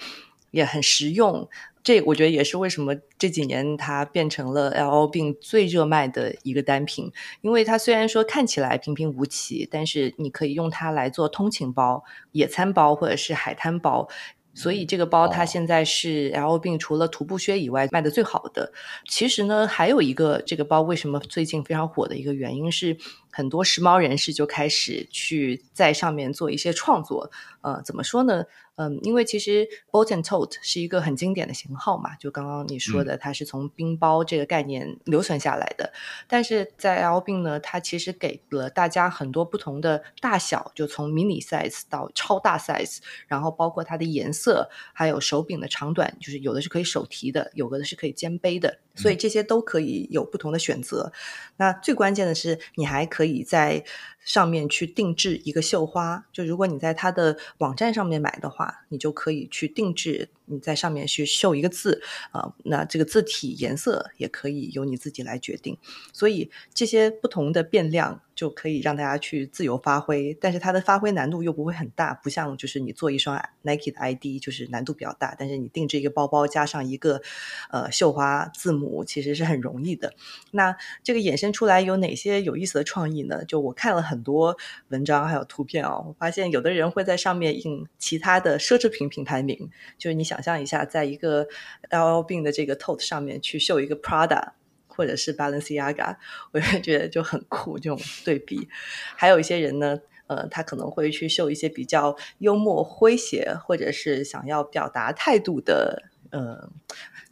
[0.52, 1.48] 也很实用。
[1.82, 14.08] 这我觉得也是为什么这几年它变成了 L O 病最热卖的一个单品，因为它虽然说看起来平平无奇，但是你可以用它来做通勤包、野餐包或者是海滩包。
[14.54, 18.72] 所以这个包它现在是 L 病除了徒步靴以外卖的最好的。
[19.08, 22.96] 其实呢，还有一个这个包为什么最近非常火的一个原因是。
[23.34, 27.30] 很多时髦人士就开始去在上面做一些创作，
[27.62, 28.44] 呃，怎么说呢？
[28.76, 35.92] 嗯，因为其实 boat and tote 是一个很经典的型号嘛，就刚刚你说的，它是从冰包这个概念留存下来的。
[36.26, 48.78] 但是在 L b i n 呢，它其实给了大家很多不同的大小，就从 mini size 到超大 size，然后包括它的颜色，还有手柄的长短，就是有的是可以手提的，有的是可以肩背的。
[48.94, 51.12] 所以这些都可以有不同的选择。
[51.56, 53.82] 那最关键的是，你还可以在
[54.22, 56.26] 上面去定制一个绣花。
[56.30, 60.28] 就如果你在它的网站上面买的话，你就可以去定制。
[60.46, 62.02] 你在上面去绣一个字
[62.32, 65.78] 啊，那这个字体颜色也可以由你自己来决定。
[66.12, 77.22] 所以这些不同的变量就可以让大家去自由发挥，但是它的发挥难度又不会很大，不像就是你做一双 Nike 的 ID 就是难度比较大，但是你定制一个包包加上一个
[77.70, 80.12] 呃绣花字母其实是很容易的。
[80.50, 83.44] 那这个衍生出来有哪些有意思的创意呢？
[83.44, 84.56] 就我看了很多
[84.88, 90.31] 文章还有图片哦，我发现有的人会在上面印其他的奢侈品品牌名，就是你想。
[90.32, 91.46] 想象一下，在一个
[91.90, 94.52] L L 病的这个 tote 上面去绣一个 Prada
[94.86, 96.16] 或者是 Balenciaga，
[96.52, 97.78] 我就觉得就很酷。
[97.78, 98.66] 这种对比，
[99.14, 106.70] 还有一些人呢，呃，他可能会去绣一些比较幽默诙谐，或者是想要表达态度的呃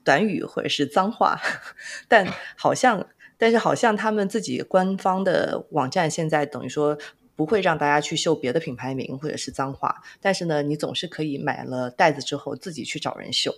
[0.05, 1.41] 短语或者是脏话。
[2.07, 3.09] 但好像，
[3.39, 6.99] 但是好像他们自己官方的网站现在等于说。
[7.41, 13.51] 不会让大家去绣别的品牌名或者是脏话，但是呢，你总是可以买了袋子之后自己去找人绣。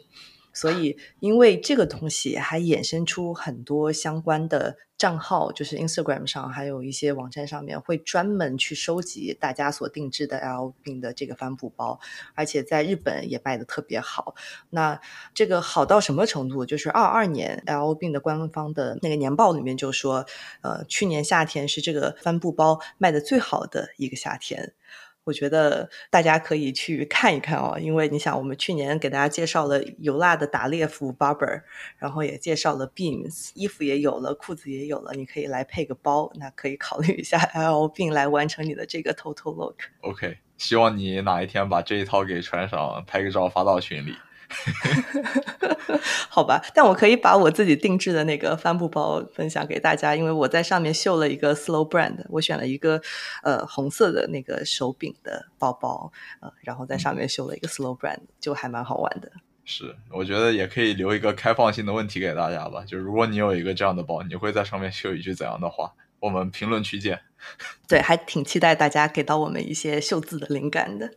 [0.53, 11.99] 所以，因为这个东西还衍生出很多相关的账号，就是 Instagram 上还有一些网站上面会专门去收集大家所定制的 L 病的这个帆布包，
[12.37, 14.37] 而且在日本也卖的特别好。
[14.71, 15.01] 那
[15.35, 16.65] 这个好到什么程度？
[16.65, 20.25] 就是二二年 L 病的官方的那个年报里面就说，
[20.61, 24.73] 呃，去年夏天是这个帆布包卖的最好的一个夏天。
[25.25, 31.63] 我觉得大家可以去看一看哦，因为你想，我们去年给大家介绍了油辣的打猎服 Barber，
[31.99, 39.77] 然后也介绍了 Beams，衣服也有了，裤子也有了，你可以来配个包，那可以考虑一下 L b e a m 来完成你的这个 Total Look。
[40.01, 44.17] OK，希望你哪一天把这一套给穿上，拍个照发到群里。
[46.29, 53.01] 好吧，但我可以把我自己定制的那个帆布包分享给大家，因为我在上面绣了一个 Slow Brand，我选了一个
[53.43, 59.31] 呃红色的那个手柄的包包，呃，然后在上面绣了一个 Slow Brand，就还蛮好玩的。
[59.65, 65.93] 是，我觉得也可以留一个开放性的问题给大家吧，就如果你有一个这样的包，你会在上面绣一句怎样的话？
[66.21, 67.21] 我们评论区见。
[67.89, 71.11] 对，还挺期待大家给到我们一些绣字的灵感的。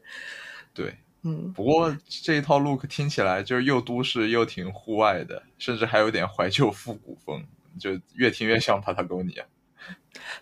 [0.74, 0.98] 对。
[1.28, 7.44] 嗯，不过这一套 look 听起来就是又都市又挺户外的，甚至还有点怀旧复古风，
[7.80, 9.44] 就越听越像 Patagonia。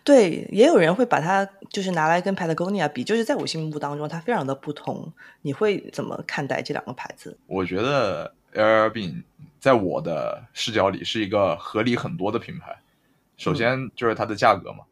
[0.03, 5.11] 对，也有人会把它就是拿来跟 Patagonia 比，就是在我心目当中它非常的不同。
[5.41, 7.37] 你会怎么看待这两个牌子？
[7.47, 9.23] 我觉得 Air Bean
[9.59, 12.77] 在我的视角里是一个合理很多的品牌。
[13.37, 14.83] 首先就是它的价格嘛。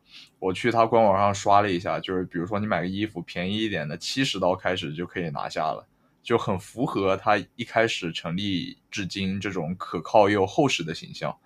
[0.42, 5.86] 我去他官网上刷了一下，就是比如说你买个衣服便宜一点的，七十刀开始就可以拿下了，
[6.24, 11.38] 就很符合他一开始成立至今这种可靠又厚实的形象。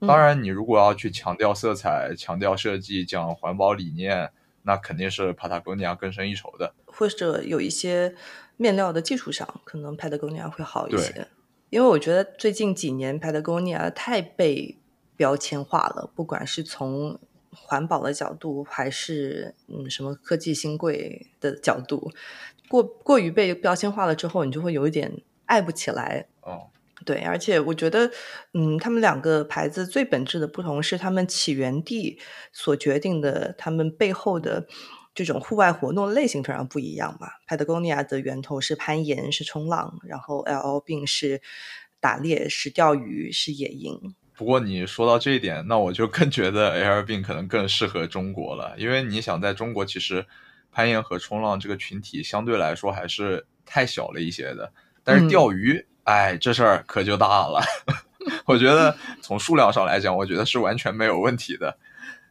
[0.00, 4.32] 当然，你如果要去强调色彩、强调设计、讲环保理念，
[4.62, 6.74] 那肯定是 Patagonia 更胜一筹的。
[6.86, 8.12] 或者有一些
[8.56, 11.28] 面料的技术上，可能 Patagonia 会好一些。
[11.70, 14.76] 因为我觉得最近几年 Patagonia 太被
[15.16, 17.20] 标签化了，不管是从
[17.54, 22.10] 环保的角度，还是嗯什么科技新贵的角度，
[22.68, 26.26] 过过于被标签化了之后，你就会有一点爱不起来。
[26.40, 26.70] 哦，
[27.04, 28.10] 对，而且我觉得，
[28.54, 32.18] 嗯，他们两个牌子最本质的不同是，他们起源地
[32.52, 34.66] 所决定的，他们背后的
[35.14, 37.28] 这种户外活动类型非常不一样嘛。
[37.46, 40.42] Patagonia 的源头是攀岩，是冲浪，然后
[40.86, 41.42] Bean 是
[42.00, 44.14] 打猎，是钓鱼，是野营。
[44.42, 50.26] 不过你说到这一点，那我就更觉得 Airbnb 可能更适合中国了，因为你想在中国，其实
[50.72, 54.72] 攀岩和冲浪这个群体相对来说还是太小了一些的。
[55.04, 57.62] 但是钓鱼，哎，这事儿可就大了。
[58.44, 61.78] 我觉得从数量上来讲，我觉得是完全没有问题的。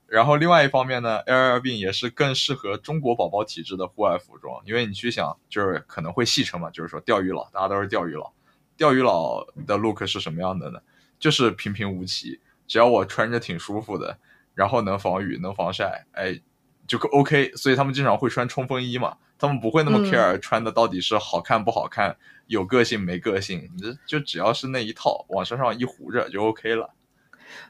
[0.06, 8.34] 然后另外一方面呢，Air Bean 也是更适合中国宝宝体质的户外服装，因为你去想，就是可能会戏称嘛，就是说钓鱼佬，大家都是钓鱼佬。
[8.76, 10.80] 钓鱼佬的 look 是什么样的呢？
[11.22, 14.18] 就是平平无奇，只要我穿着挺舒服的，
[14.56, 16.42] 然后能防雨能防晒，哎，
[16.88, 17.52] 就 OK。
[17.56, 22.18] 所以他们经常会穿冲锋衣嘛，他们不会那么 care 穿的到底是好看不好看，
[22.48, 26.90] 有个性没个性，你就只要是那一套往身上一糊着就 OK 了。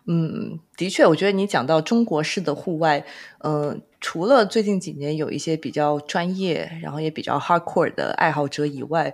[0.06, 3.06] 嗯，的确，我觉得你讲到中国式的户外，
[3.40, 9.14] 嗯，除了最近几年有一些比较专业，然后也比较 hardcore 的爱好者以外。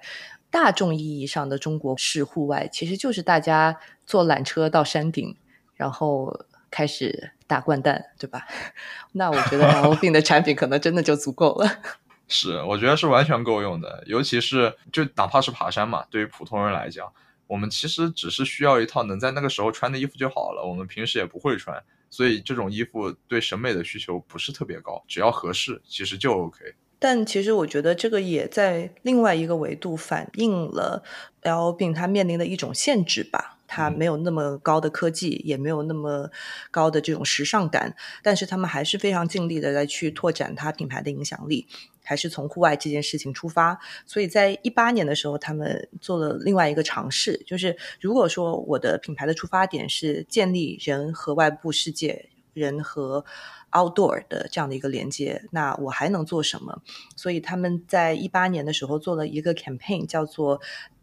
[0.50, 3.78] 大众意义上的中国式户外，其实就是大家
[4.08, 5.38] 坐缆车到山顶，
[5.76, 8.48] 然后开始打掼蛋，对吧？
[9.14, 11.70] 那我觉得 L B 的产品可能真的就足够了。
[12.28, 14.04] 是，我觉得是完全够用的。
[14.08, 17.12] 尤其是就哪怕是爬山嘛，对于普通人来讲，
[17.48, 20.66] 我们其实只是需要一套能在那个时候穿的衣服就好了。
[20.66, 26.76] 我们平时也不会穿，所以这种衣服对审美的需求不是特别高，只要合适，其实就 OK。
[27.00, 31.04] 但其实我觉得这个也在另外一个维度反映了
[31.42, 36.32] L 病它面临的一种限制吧，它没有那么高的科技，也没有那么
[36.72, 41.68] 高的这种时尚感，但是他们还是非常尽力的在去拓展它品牌的影响力，
[42.04, 43.78] 还是从户外这件事情出发。
[44.06, 53.26] 所以在一八年的时候，他们做了另外一个尝试，就是如果说我的品牌的出发点是建立人和外部世界，人和
[53.72, 56.82] outdoor 的这样的一个连接，那我还能做什么？
[57.16, 60.62] 所以他们在一八年的时候做了一个 campaign，叫做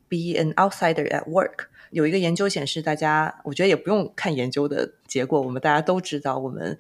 [0.09, 1.67] Be an outsider at work。
[1.95, 6.77] 有一个研究显示，大家我觉得也不用看研究的结果，我们大家都知道，我们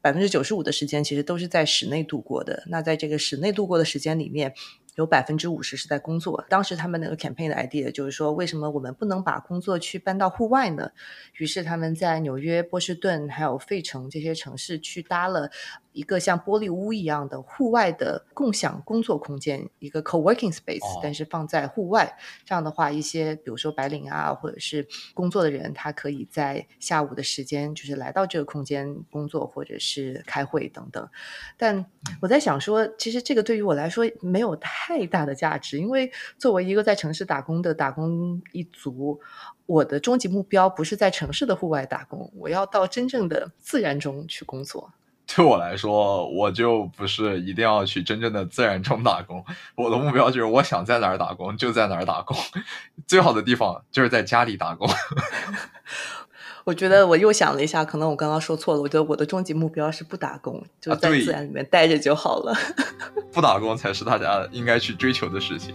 [0.00, 2.64] 百分之九十五的时间其实都是在室内度过的。
[2.68, 4.54] 那在这个室内度过的时间里面，
[4.94, 6.42] 有百分之五十是在工作。
[6.48, 10.92] 当时他们那个 campaign 的 idea 就是说，为什么我们不能把工作去搬到户外呢？
[11.36, 15.50] 于是他们在纽约、波士顿还有费城这些城市去搭了。
[15.94, 22.18] 一个像玻璃屋一样的户外的共享工作空间，一个 co-working space，但是放在户外。
[22.44, 31.08] 这样的话，一些比如说白领啊，或者是工作的人，他可以在下午的时间，就是来到这个空间工作，或者是开会等等。
[31.56, 31.86] 但
[32.20, 39.20] 我在想说，其实这个对于我来说没有太大的价值，因为作为一个在城市打工的打工一族，
[39.66, 44.92] 我的终极目标不是在城市的户外打工，我要到真正的自然中去工作。
[45.26, 49.44] 对我来说，我就不是一定要去真正的自然中打工。
[49.74, 52.36] 我的目标就是，我想在哪儿打工就在哪儿打工，
[53.06, 54.88] 最好的地方就是在家里打工。
[56.64, 58.80] 我觉得我又想了一下，可能我刚刚说错了。
[58.80, 62.56] 我觉得我的终极目标是不打工，就在自然里面待着就好了。
[63.32, 65.74] 不打工才是大家应该去追求的事情。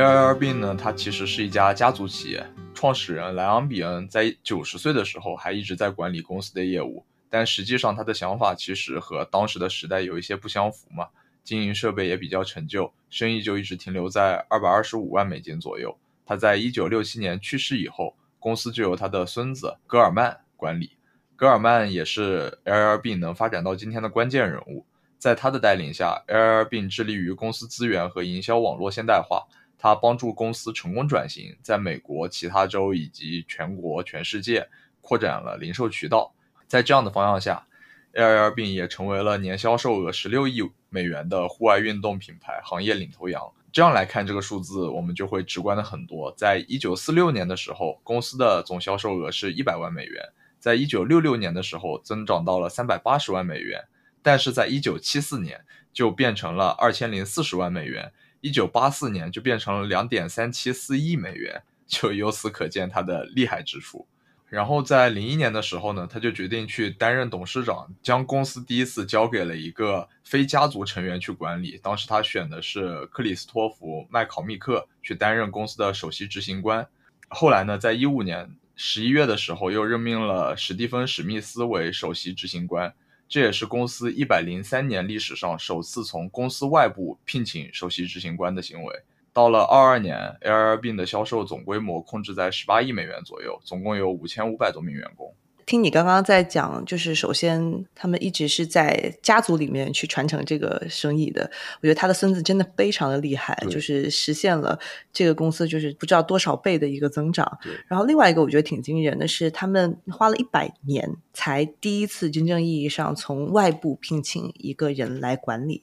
[0.00, 2.42] Airbnb 呢，它其实是一家家族企业，
[2.72, 11.08] 创始人莱昂比恩在九十岁的时候还一直在管理公司的业务，但实际上他的想法其实和当时的时代有一些不相符嘛。
[11.44, 15.94] 经营设备也比较陈旧，生意就一直停留在二百二十五万美金左右。
[16.24, 20.92] 他在一九六七年去世以后，公司就由他的孙子戈尔曼管理。
[21.36, 24.86] 戈尔曼也是 Airbnb 能发展到今天的关键人物。
[25.18, 29.46] 在他的带领下，Airbnb 致力于公司资源和营销网络现代化。
[29.80, 34.68] 他帮助公司成功转型，在美国其他州以及全国、全世界
[35.00, 36.34] 扩展了零售渠道。
[36.68, 37.66] 在这样的方向下。
[38.12, 43.40] Airbnb 也成为了年销售额十六亿美元的户外运动品牌行业领头羊。
[43.70, 46.34] 这样来看，这个数字我们就会直观的很多。
[46.36, 50.24] 在一九四六年的时候，公司的总销售额是一百万美元；
[50.58, 53.80] 在一九六六年的时候，增长到了三百八十万美元；
[54.22, 58.10] 但是在一九七四年就变成了二千零四十万美元；
[58.40, 61.62] 一九八四年就变成了两点三七四亿美元。
[61.90, 64.06] 就由此可见它的厉害之处。
[64.48, 71.80] 然后在零一年的时候呢，他就决定去担任董事长，将公司第一次交给了一个非家族成员去管理。
[71.82, 76.86] 当时他选的是克里斯托弗·麦考密克去担任公司的首席执行官。
[77.26, 82.94] 后来呢，在一五年十一月的时候，又任命了史蒂芬·史密斯为首席执行官。
[83.30, 89.02] 这也是公司一百零三年历史上首次从公司外部聘请首席执行官的行为。
[89.32, 95.32] 到了二二年，Airbnb 的销售总规模控制在十八亿美元左右，总共有五千五百多名员工。
[95.66, 101.50] 听你刚刚在讲，就是首先他们一直是在家族里面去传承这个生意的。
[101.80, 104.78] 我觉得他的孙子真的非常的厉害，就是实现了
[105.12, 107.58] 这个公司就是不知道多少倍的一个增长。
[107.86, 115.82] 然后另外一个我觉得挺惊人的是，他们花了一百年才第一次真正意义上从外部聘请一个人来管理，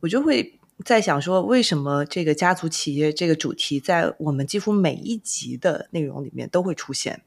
[0.00, 0.58] 我就会。
[0.84, 7.22] 在想说，为什么这个家族企业这个主题在我们几乎每一集的内容里面都会出现？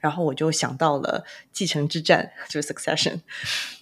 [0.00, 3.20] 然后我就想到了继承之战， 就是 succession。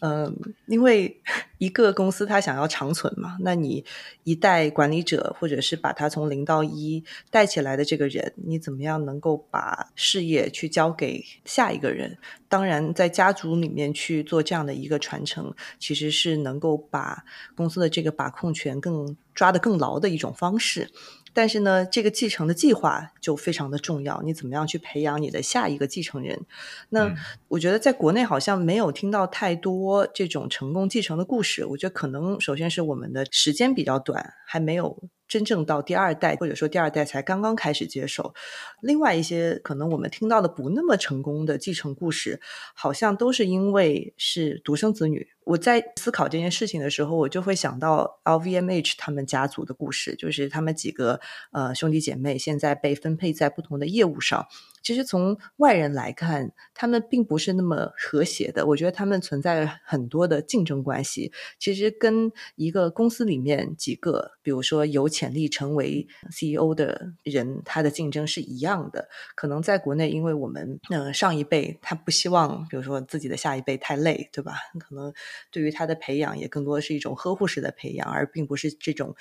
[0.00, 0.36] 嗯，
[0.66, 1.20] 因为
[1.58, 3.84] 一个公司它想要长存嘛，那你
[4.24, 12.18] 一代管理者或者是把他从零到一带起来的这个人，你怎么样能够把事业去交给下一个人？
[12.48, 17.24] 当然，在家族里面去做这样的一个传承，其实是能够把
[17.54, 20.90] 公司的这个把控权更抓得更牢的一种方式。
[21.32, 24.20] 但是呢，这个继承的计划就非常的重要。
[24.22, 26.46] 你怎么样去培养你的下一个继承人？
[26.88, 27.14] 那
[27.48, 31.64] 我觉得在国内好像没有听到太多这种成功继承的故事。
[31.66, 34.98] 我觉得可能首先是我们的时间比较短，还没有。
[35.30, 38.34] 真正到第二代，或者说第二代才刚刚开始接手，
[38.82, 42.40] 另外一些可能我们听到的不那么成功的继承故事，
[42.74, 45.28] 好像都是因为是独生子女。
[45.44, 51.20] 我在思考这件事情的时候，我就会想到 LVMH 他们家族的故事，就是他们几个
[51.52, 54.46] 呃兄弟姐妹现在被分配在不同的业务上。
[54.82, 58.66] 其实从外人来看，他们并不是那么和谐的。
[58.66, 61.32] 我觉得他们存在很多的竞争关系。
[61.58, 69.08] 其实跟一个公司里面几个，比如说有潜力成为 CEO 的人，他的竞争是一样的。
[69.34, 74.54] 可能在国内，因为我们呃上一辈他不希望，比如说自己的下一辈太累，对吧？
[74.78, 75.12] 可能
[75.50, 79.14] 对于他的培养也更多的是一种呵护式的培养，而并不是这种。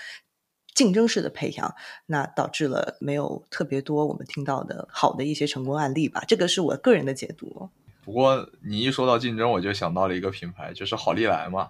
[0.74, 6.24] 竞争式的培养，那导致了没有特别多我们听到的好的一些成功案例吧。
[6.28, 7.70] 这个是我个人的解读。
[8.04, 11.70] 不过你一说到竞争，我就想到了一个品牌，就是好利来嘛。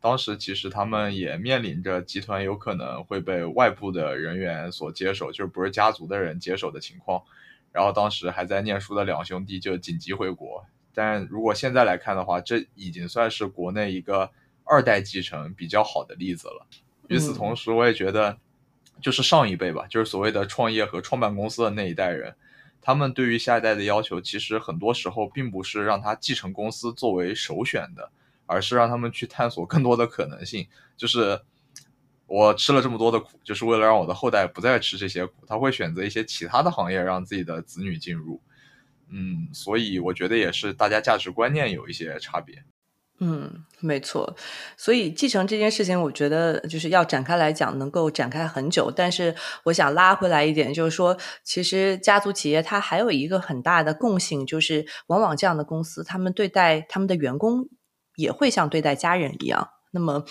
[0.00, 7.22] 当时其实他们也面临着集团有可能会被外部的人员所接手，就是不是家族的人接手的情况。
[7.72, 10.64] 然后当时还在念书的两兄弟就紧急回国。
[10.94, 14.30] 但如果现在来看的话，这已经算是国内一个
[14.64, 16.66] 二代继承比较好的例子了。
[17.08, 18.38] 与此同时，我也觉得。
[19.00, 22.34] 就是上一辈吧，就是所谓的创业和创办公司的那一代人，
[22.82, 28.10] 他们对于下一代的要求，其实很多时候并不是让他继承公司作为首选的，
[28.46, 30.66] 而是让他们去探索更多的可能性。
[30.96, 31.40] 就是
[32.26, 38.42] 我吃了这么多的苦，就是为了让我的后代不再吃这些苦，他会选择一些其他的行业让自己的子女进入。
[39.10, 42.64] 嗯，所以我觉得也是大家价值观念有一些差别。
[43.20, 44.36] 嗯，没错。
[44.76, 48.92] 所以继承这件事情，我觉得就是要展开来讲，能够展开很久。
[48.94, 57.68] 但是我想拉回来一点，就是说，其实家族企业它还有一个很大的共性，就是往往这样的公司，他们对待他们的员工
[58.14, 59.70] 也会像对待家人一样。
[59.90, 60.24] 那么，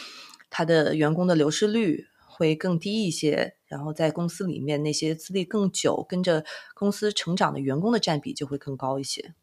[0.50, 9.34] 他的员工的流失率会更低一些，然后在公司里面那些资历更久、跟着公司成长的员工的占比就会更高一些。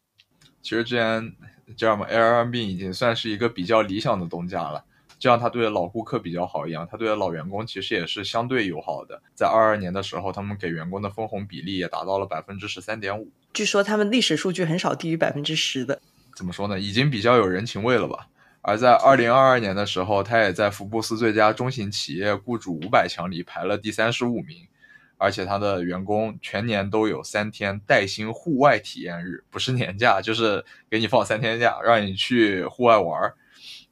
[0.65, 1.33] 其实之前。
[1.79, 4.85] 知道吗？Airbnb 已经算是一个比较理想的东家了，
[5.19, 9.23] 就像他对老顾客比较好一样，他对老员工其实也是相对友好的。
[9.35, 13.31] 在二二年的时候，他们给员工的分红比例也达到了百分之十三点五。
[13.55, 16.03] 据说他们历史数据很少低于百分之十的。
[16.37, 16.79] 怎么说呢？
[16.79, 18.29] 已经比较有人情味了吧？
[18.61, 24.69] 而在二零二二年的时候，他也在福布斯最佳中型企业雇主五百强里排了第三十五名。
[25.17, 33.35] 而且他的员工全年都有三天带薪户外体验日，不是年假，就是给你放三天假，让你去户外玩儿。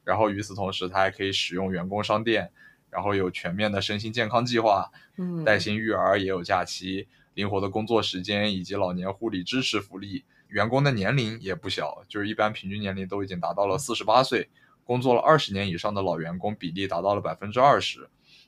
[0.03, 2.51] 然后与此同时，他还可以使用员工商店，
[2.89, 10.25] 然后有全面的身心健康计划，嗯，带薪育儿也有假期，灵活的工作时间以及老年护理支持福利。
[10.49, 14.49] 员工的年龄也不小，就是一般平均年龄都已经达到了四十八岁，
[14.83, 18.07] 工作了二十年以上的老员工比例达到了百分之二十。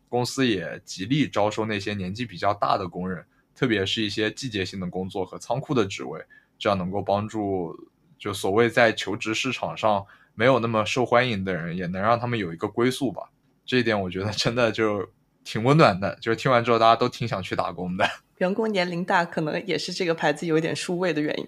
[0.10, 3.26] 公司也极力招收那些年纪比较大的工人，
[3.56, 6.24] 特别是一些季节性的工作和仓库的职位，
[6.58, 7.76] 这样能够帮助
[8.18, 13.30] 就所谓在求职市场上没有那么受欢迎的人，也能让他们有一个归宿吧。
[13.66, 15.10] 这一点我觉得真的就
[15.44, 18.08] 挺温暖的，就是听完之后大家都挺想去打工的。
[18.40, 21.48] 员工年龄大，可能也是这个牌子有点数位的原因。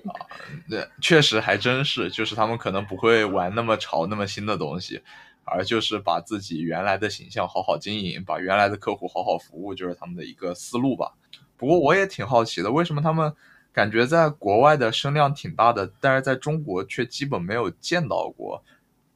[0.70, 5.02] 对，确实还真是，就是他们可能不会玩那么潮、那么新的东西。
[5.48, 11.14] 而就是把自己原来的形象好好经营，把原来的客户好好服务，就是他们的一个思路吧。
[11.56, 13.34] 不过我也挺好奇的，为什么他们
[13.72, 18.64] 感觉在国外的声量挺大的，但是在中国却基本没有见到过？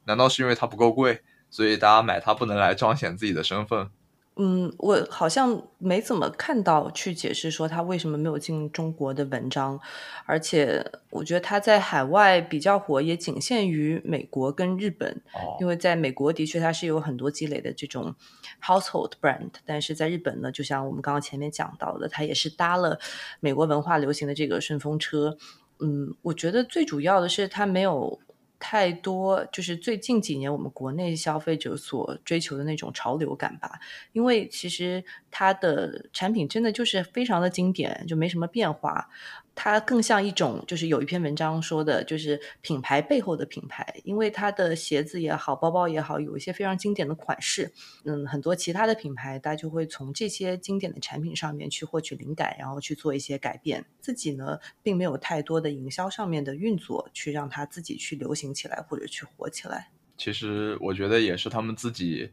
[0.04, 1.20] 难道是因为它不够贵，
[1.50, 3.90] 所以大家买它不能来彰显自己的身份？
[4.36, 9.78] 嗯，我好像没怎么看到去解释说他为什么没有进中国的文章，
[10.24, 15.10] 而且我觉得他在海外比较火，也仅限于美国跟日本。
[15.34, 18.14] 哦，因为在美国的确它是有很多积累的这种
[18.62, 22.98] household brand，但是在日本呢，就像我们刚刚前面讲到的，它也是搭了
[23.40, 25.36] 美国文化流行的这个顺风车。
[25.80, 28.18] 嗯，我觉得最主要的是他没有。
[28.64, 33.80] 太多就是最近几年我们国内消费者所追求的那种潮流感吧，
[34.12, 39.10] 因为其实它的产品真的就是非常的经典，就没什么变化。
[39.54, 47.70] 它更像一种，就是有一篇文章说的，就是品牌背后的品牌，因为它的鞋子也好，包包也好，有一些非常经典的款式，
[48.04, 53.84] 嗯，很多其他的品牌，大家就会从这些经典的产品上面去获取灵感，然后去做一些改变。
[54.00, 59.90] 自己呢，并没有太多的营销上面的运作，去让它自己去流行起来或者去火起来。
[60.16, 62.32] 其实我觉得也是他们自己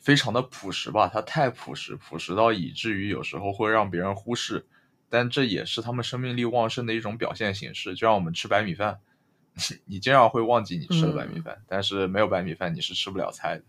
[0.00, 4.66] 非常的朴实吧，它太朴实，朴实到以至于有时候会让别人忽视。
[5.10, 8.98] 但这也是他们生命力旺盛的一种表现形式，就像我们吃白米饭，
[9.86, 13.62] 你经常会忘记你吃了白米饭，但是没有白米饭你是吃不了菜的。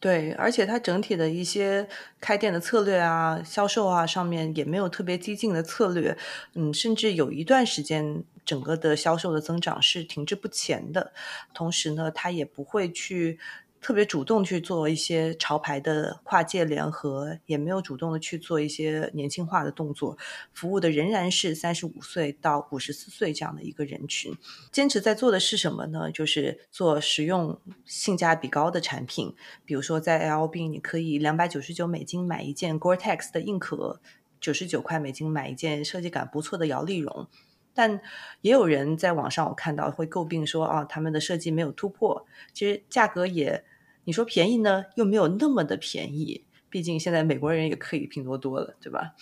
[0.00, 1.88] 对，而且它整体的一些
[2.20, 6.18] 开店的策略啊、销售啊上面也没有特别激进的策略，
[6.54, 11.12] 嗯，甚至有一段时间整个的销售的增长是停滞不前的，
[11.54, 13.38] 同时呢，它也不会去。
[13.82, 20.16] 特别主动去做一些潮牌的跨界联合，也没有主动的去做一些年轻化的动作，
[20.52, 24.32] 服务的仍然是三十五岁到五十四岁这样的一个人群。
[24.70, 26.12] 坚持在做的是什么呢？
[26.12, 29.34] 就是做实用、性价比高的产品。
[29.64, 34.00] 比如说，在 LB，你可以两百九十九美金买一件 Gore-Tex 的硬壳，
[34.40, 37.26] 九十九块美金买一件设计感不错的摇粒绒。
[37.74, 38.00] 但
[38.42, 43.64] 也有人在网上我看到会诟病说啊，他们的设计没有突破，其实价格也。
[44.04, 49.14] 你说便宜呢，又没有那么的便宜，毕竟现在美国人也可以拼多多了，对吧？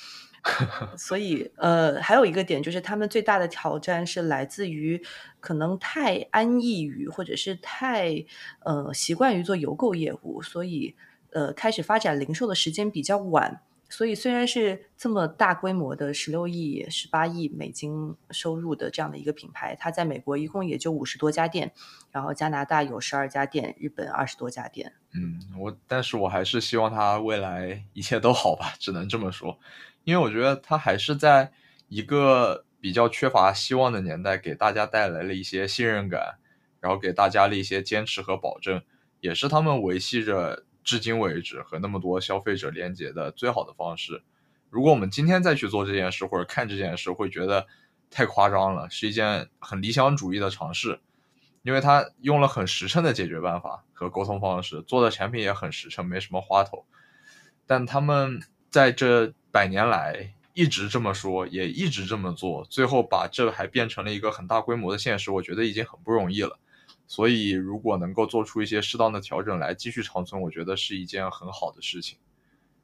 [0.96, 5.02] 所以，呃，还有一个点就是，他们最大的挑战是来自于
[5.38, 8.24] 可能太安逸于，或者是太
[8.60, 10.94] 呃习惯于做邮购业务，所以
[11.32, 13.60] 呃开始发展零售的时间比较晚。
[13.90, 21.72] 所以虽然是这么大规模的十六亿、十八亿美金收入的这样的一个品牌，它在美国一共也就五十多家店，
[22.12, 24.92] 然后加拿大有十二家店，日本二十多家店。
[25.12, 29.58] 嗯，我但是我还是希望它未来一切都好吧，只能这么说，
[30.04, 31.52] 因为我觉得它还是在
[31.88, 36.38] 一个比较缺乏希望的年代，给大家带来了一些信任感，
[36.78, 38.80] 然后给大家了一些坚持和保证，
[39.20, 40.64] 也是他们维系着。
[40.90, 44.24] 至今为止和那么多消费者连接的最好的方式，
[44.70, 47.68] 如果我们今天再去做这件事或者看这件事，会觉得
[48.10, 50.98] 太夸张了，是一件很理想主义的尝试。
[51.62, 56.84] 因为他用了很实诚的解决办法和沟通方式，做的产品也很实诚，没什么花头。
[57.68, 66.58] 但他们在这百年来一直这么说，也一直这么做，最后把这还变成了一个很大规模的现实，我觉得已经很不容易了。
[67.10, 72.16] 所以，如果能够做出一些适当的调整来继续长存，我觉得是一件很好的事情。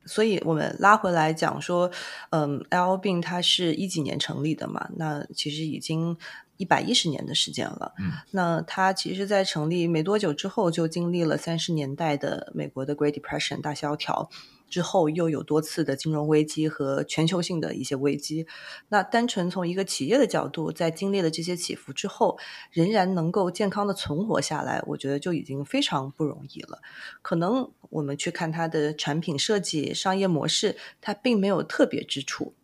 [0.05, 1.89] 所以我们拉回来讲说，
[2.31, 4.91] 嗯，L 病它是一几年成立的嘛？
[4.97, 6.19] 那其实已经
[6.57, 7.95] 一百一十年的时间了。
[8.01, 14.29] 嗯，那它其实，在成立没多久之后，就经历了三十年代的美国的 Great Depression 大萧条。
[14.69, 18.47] 之后又有多次的金融危机和全球性的一些危机，
[18.89, 22.39] 那单纯从一个企业的角度，在经历了这些起伏之后，
[22.71, 26.81] 仍然能够健康的存活下来，我觉得就已经非常不容易了。
[27.23, 32.55] 可能我们去看它的产品设计、商业模式，它并没有特别之处。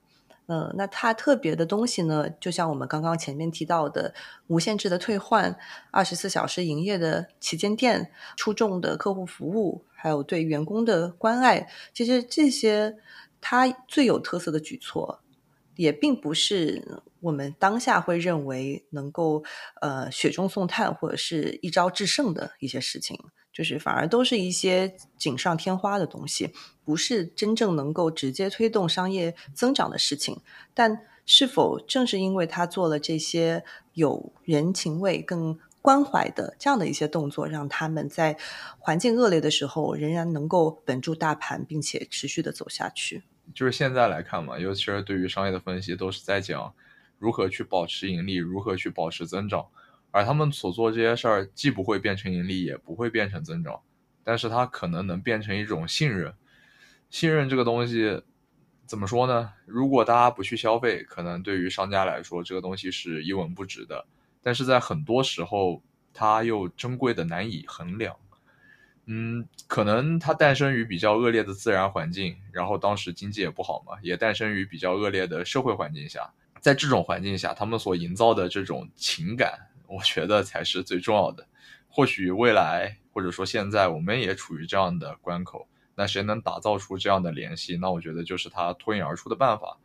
[0.47, 4.15] 呃，那它特别的东西呢，就像我们刚刚前面提到的，
[4.49, 5.57] 无限制的退换、
[5.91, 9.85] 二十四小时营业的旗舰店、出众的客户服务。
[9.95, 12.97] 还有对员工的关爱，其实这些
[13.41, 15.21] 他最有特色的举措，
[15.77, 19.45] 也并不是我们当下会认为能够
[19.81, 23.17] 呃雪中送炭或者是一招制胜的一些事情，
[23.53, 26.53] 就是反而都是一些锦上添花的东西，
[26.85, 30.41] 不是真正能够直接推动商业增长的事情。
[30.75, 33.65] 但是否正是因为他做了这些
[33.95, 38.37] 有人情味、更关怀的这样的一些动作，让他们在
[38.79, 43.23] 环境恶劣的时候仍然能够稳住大盘，并且持续的走下去。
[43.55, 46.73] 就是现在来看嘛，尤其是对于商业的分析，都是在讲
[47.19, 49.67] 如何去保持盈利，如何去保持增长。
[50.11, 53.81] 而他们所做这些事儿，既不会变成盈利，也不会变成增长，
[54.23, 56.35] 但是它可能能变成一种信任。
[57.13, 58.23] 信任这个东西
[58.87, 59.53] 怎么说呢？
[59.67, 64.07] 如果大家不去消费，可能对于商家来说，这个东西是一文不值的。
[64.43, 65.83] 但是在很多时候，
[66.15, 68.17] 它又珍贵的难以衡量。
[69.05, 76.33] 嗯，可能它诞生于比较恶劣的自然环境，然后当时经济也不好嘛，也诞生于比较恶劣的社会环境下。
[76.63, 81.47] 在这种环境下，他们所营造的这种情感，我觉得才是最重要的。
[81.89, 85.69] 或许未来，或者说现在，我们也处于这样的关口。
[85.95, 87.77] 那谁能打造出这样的联系？
[87.77, 89.79] 那我觉得就是他脱颖而出的办法。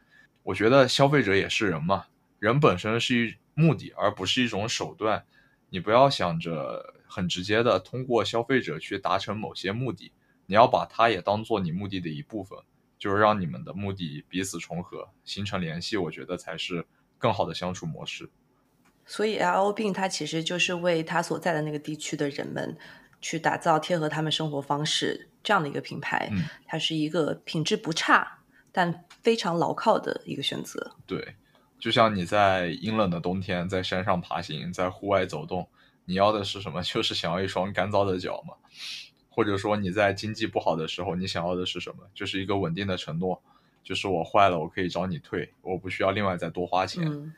[0.43, 2.05] 我觉得消费者也是人嘛，
[2.39, 3.35] 人本身是一。
[3.59, 5.25] 目的，而不是一种手段。
[5.71, 10.11] 你不要想着很直接的通过消费者去达成某些目的，
[10.45, 12.59] 你要把它也当做你目的的一部分，
[12.99, 15.97] 就是让你们的目的彼此重合，形成联系。
[15.97, 16.85] 我觉得才是
[17.17, 18.29] 更好的相处模式。
[19.07, 22.77] 所以，L O 病它其实就是为他所在的那个地区的人们
[23.19, 26.27] 去打造贴合他们生活方式这样的一个品牌。
[26.33, 28.39] 嗯，它是一个品质不差
[28.73, 30.91] 但非常牢靠的一个选择。
[31.05, 31.35] 对。
[31.79, 35.69] 就像你在阴冷的冬天在山上爬行，在户外走动，
[36.03, 36.81] 你要的是什么？
[36.83, 38.55] 就是想要一双干燥的脚嘛。
[39.29, 42.03] 或者说你在经济不好的时候，你想要的是什么？
[42.13, 43.41] 就是一个稳定的承诺，
[43.85, 47.33] 就是我坏了我可以找你退，我不需要另外再多花钱。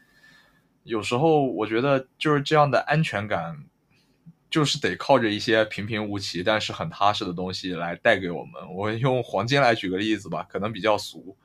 [0.83, 3.65] 有时候我觉得就是这样的安全感，
[4.49, 8.53] 就是得靠着一些平平无奇但是很踏实的东西来带给我们。
[8.73, 11.37] 我用黄金来举个例子吧，可能比较俗。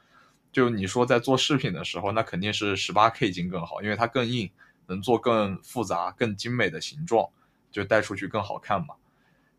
[0.51, 4.49] 就你说在做饰品的时候，那肯定是十八 K 金更好，因为它更硬，
[4.87, 7.29] 能做更复杂、更精美的形状，
[7.71, 8.95] 就戴出去更好看嘛。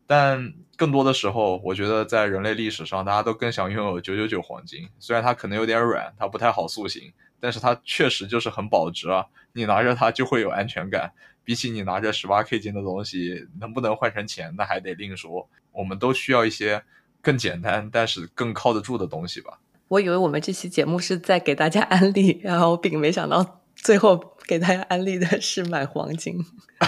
[0.06, 4.88] 但更多的时候，我觉得在人类历史上，大家都更想拥有九九九黄金。
[4.98, 9.26] 虽然它可能有点软，它不太好塑形，但是它确实就是很保值啊。
[9.52, 11.12] 你拿着它就会有安全感，
[11.46, 15.48] 比起你拿着十八 K 金的东西，能不能换成钱，那还得另说。
[15.70, 16.82] 我们都需要一些
[17.22, 19.60] 更简单，但是更靠得住的东西吧。
[19.86, 26.44] 我以为我们这期节目是在给大家安利，然后并没想到最后给大家安利的是买黄金。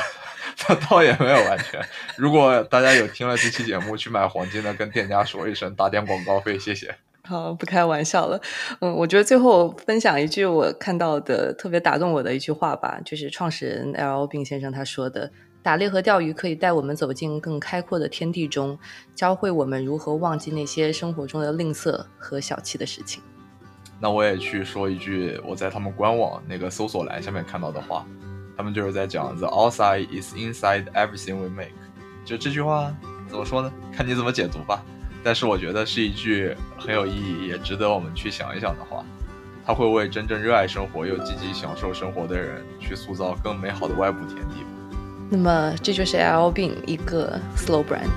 [0.69, 1.81] 那倒也没有完全。
[2.17, 6.97] 如果大家有听了这期节目去买黄金的，跟店家说一声，打点广告费，谢谢。
[7.29, 8.41] 好，不开玩笑了。
[8.81, 14.21] 嗯，我觉得最后分享一句我看到的特别打动我的一句话吧，就是创始人 L.
[14.23, 14.27] O.
[14.27, 15.31] 病先生他说的。
[15.63, 18.79] 打猎和钓鱼可以带我们走进更开阔的天地中，
[19.15, 23.23] 教会我们如何忘记那些生活中的吝啬和小气的事情。
[24.01, 28.07] 那我也去说一句我在他们官网那个搜索栏下面看到的话，
[28.57, 31.73] 他们就是在讲 “The outside is inside everything we make”。
[32.25, 32.97] 就这句话
[33.29, 33.71] 怎么说呢？
[33.93, 34.83] 看你怎么解读吧。
[35.23, 39.05] 但是我觉得是一句很有意义也值得我们去想一想的话
[39.67, 44.65] 他会为真正热爱生活又积极享受生活的人去塑造更美好的外部天地
[45.29, 48.09] 那么这就是 llb 一个 slow brand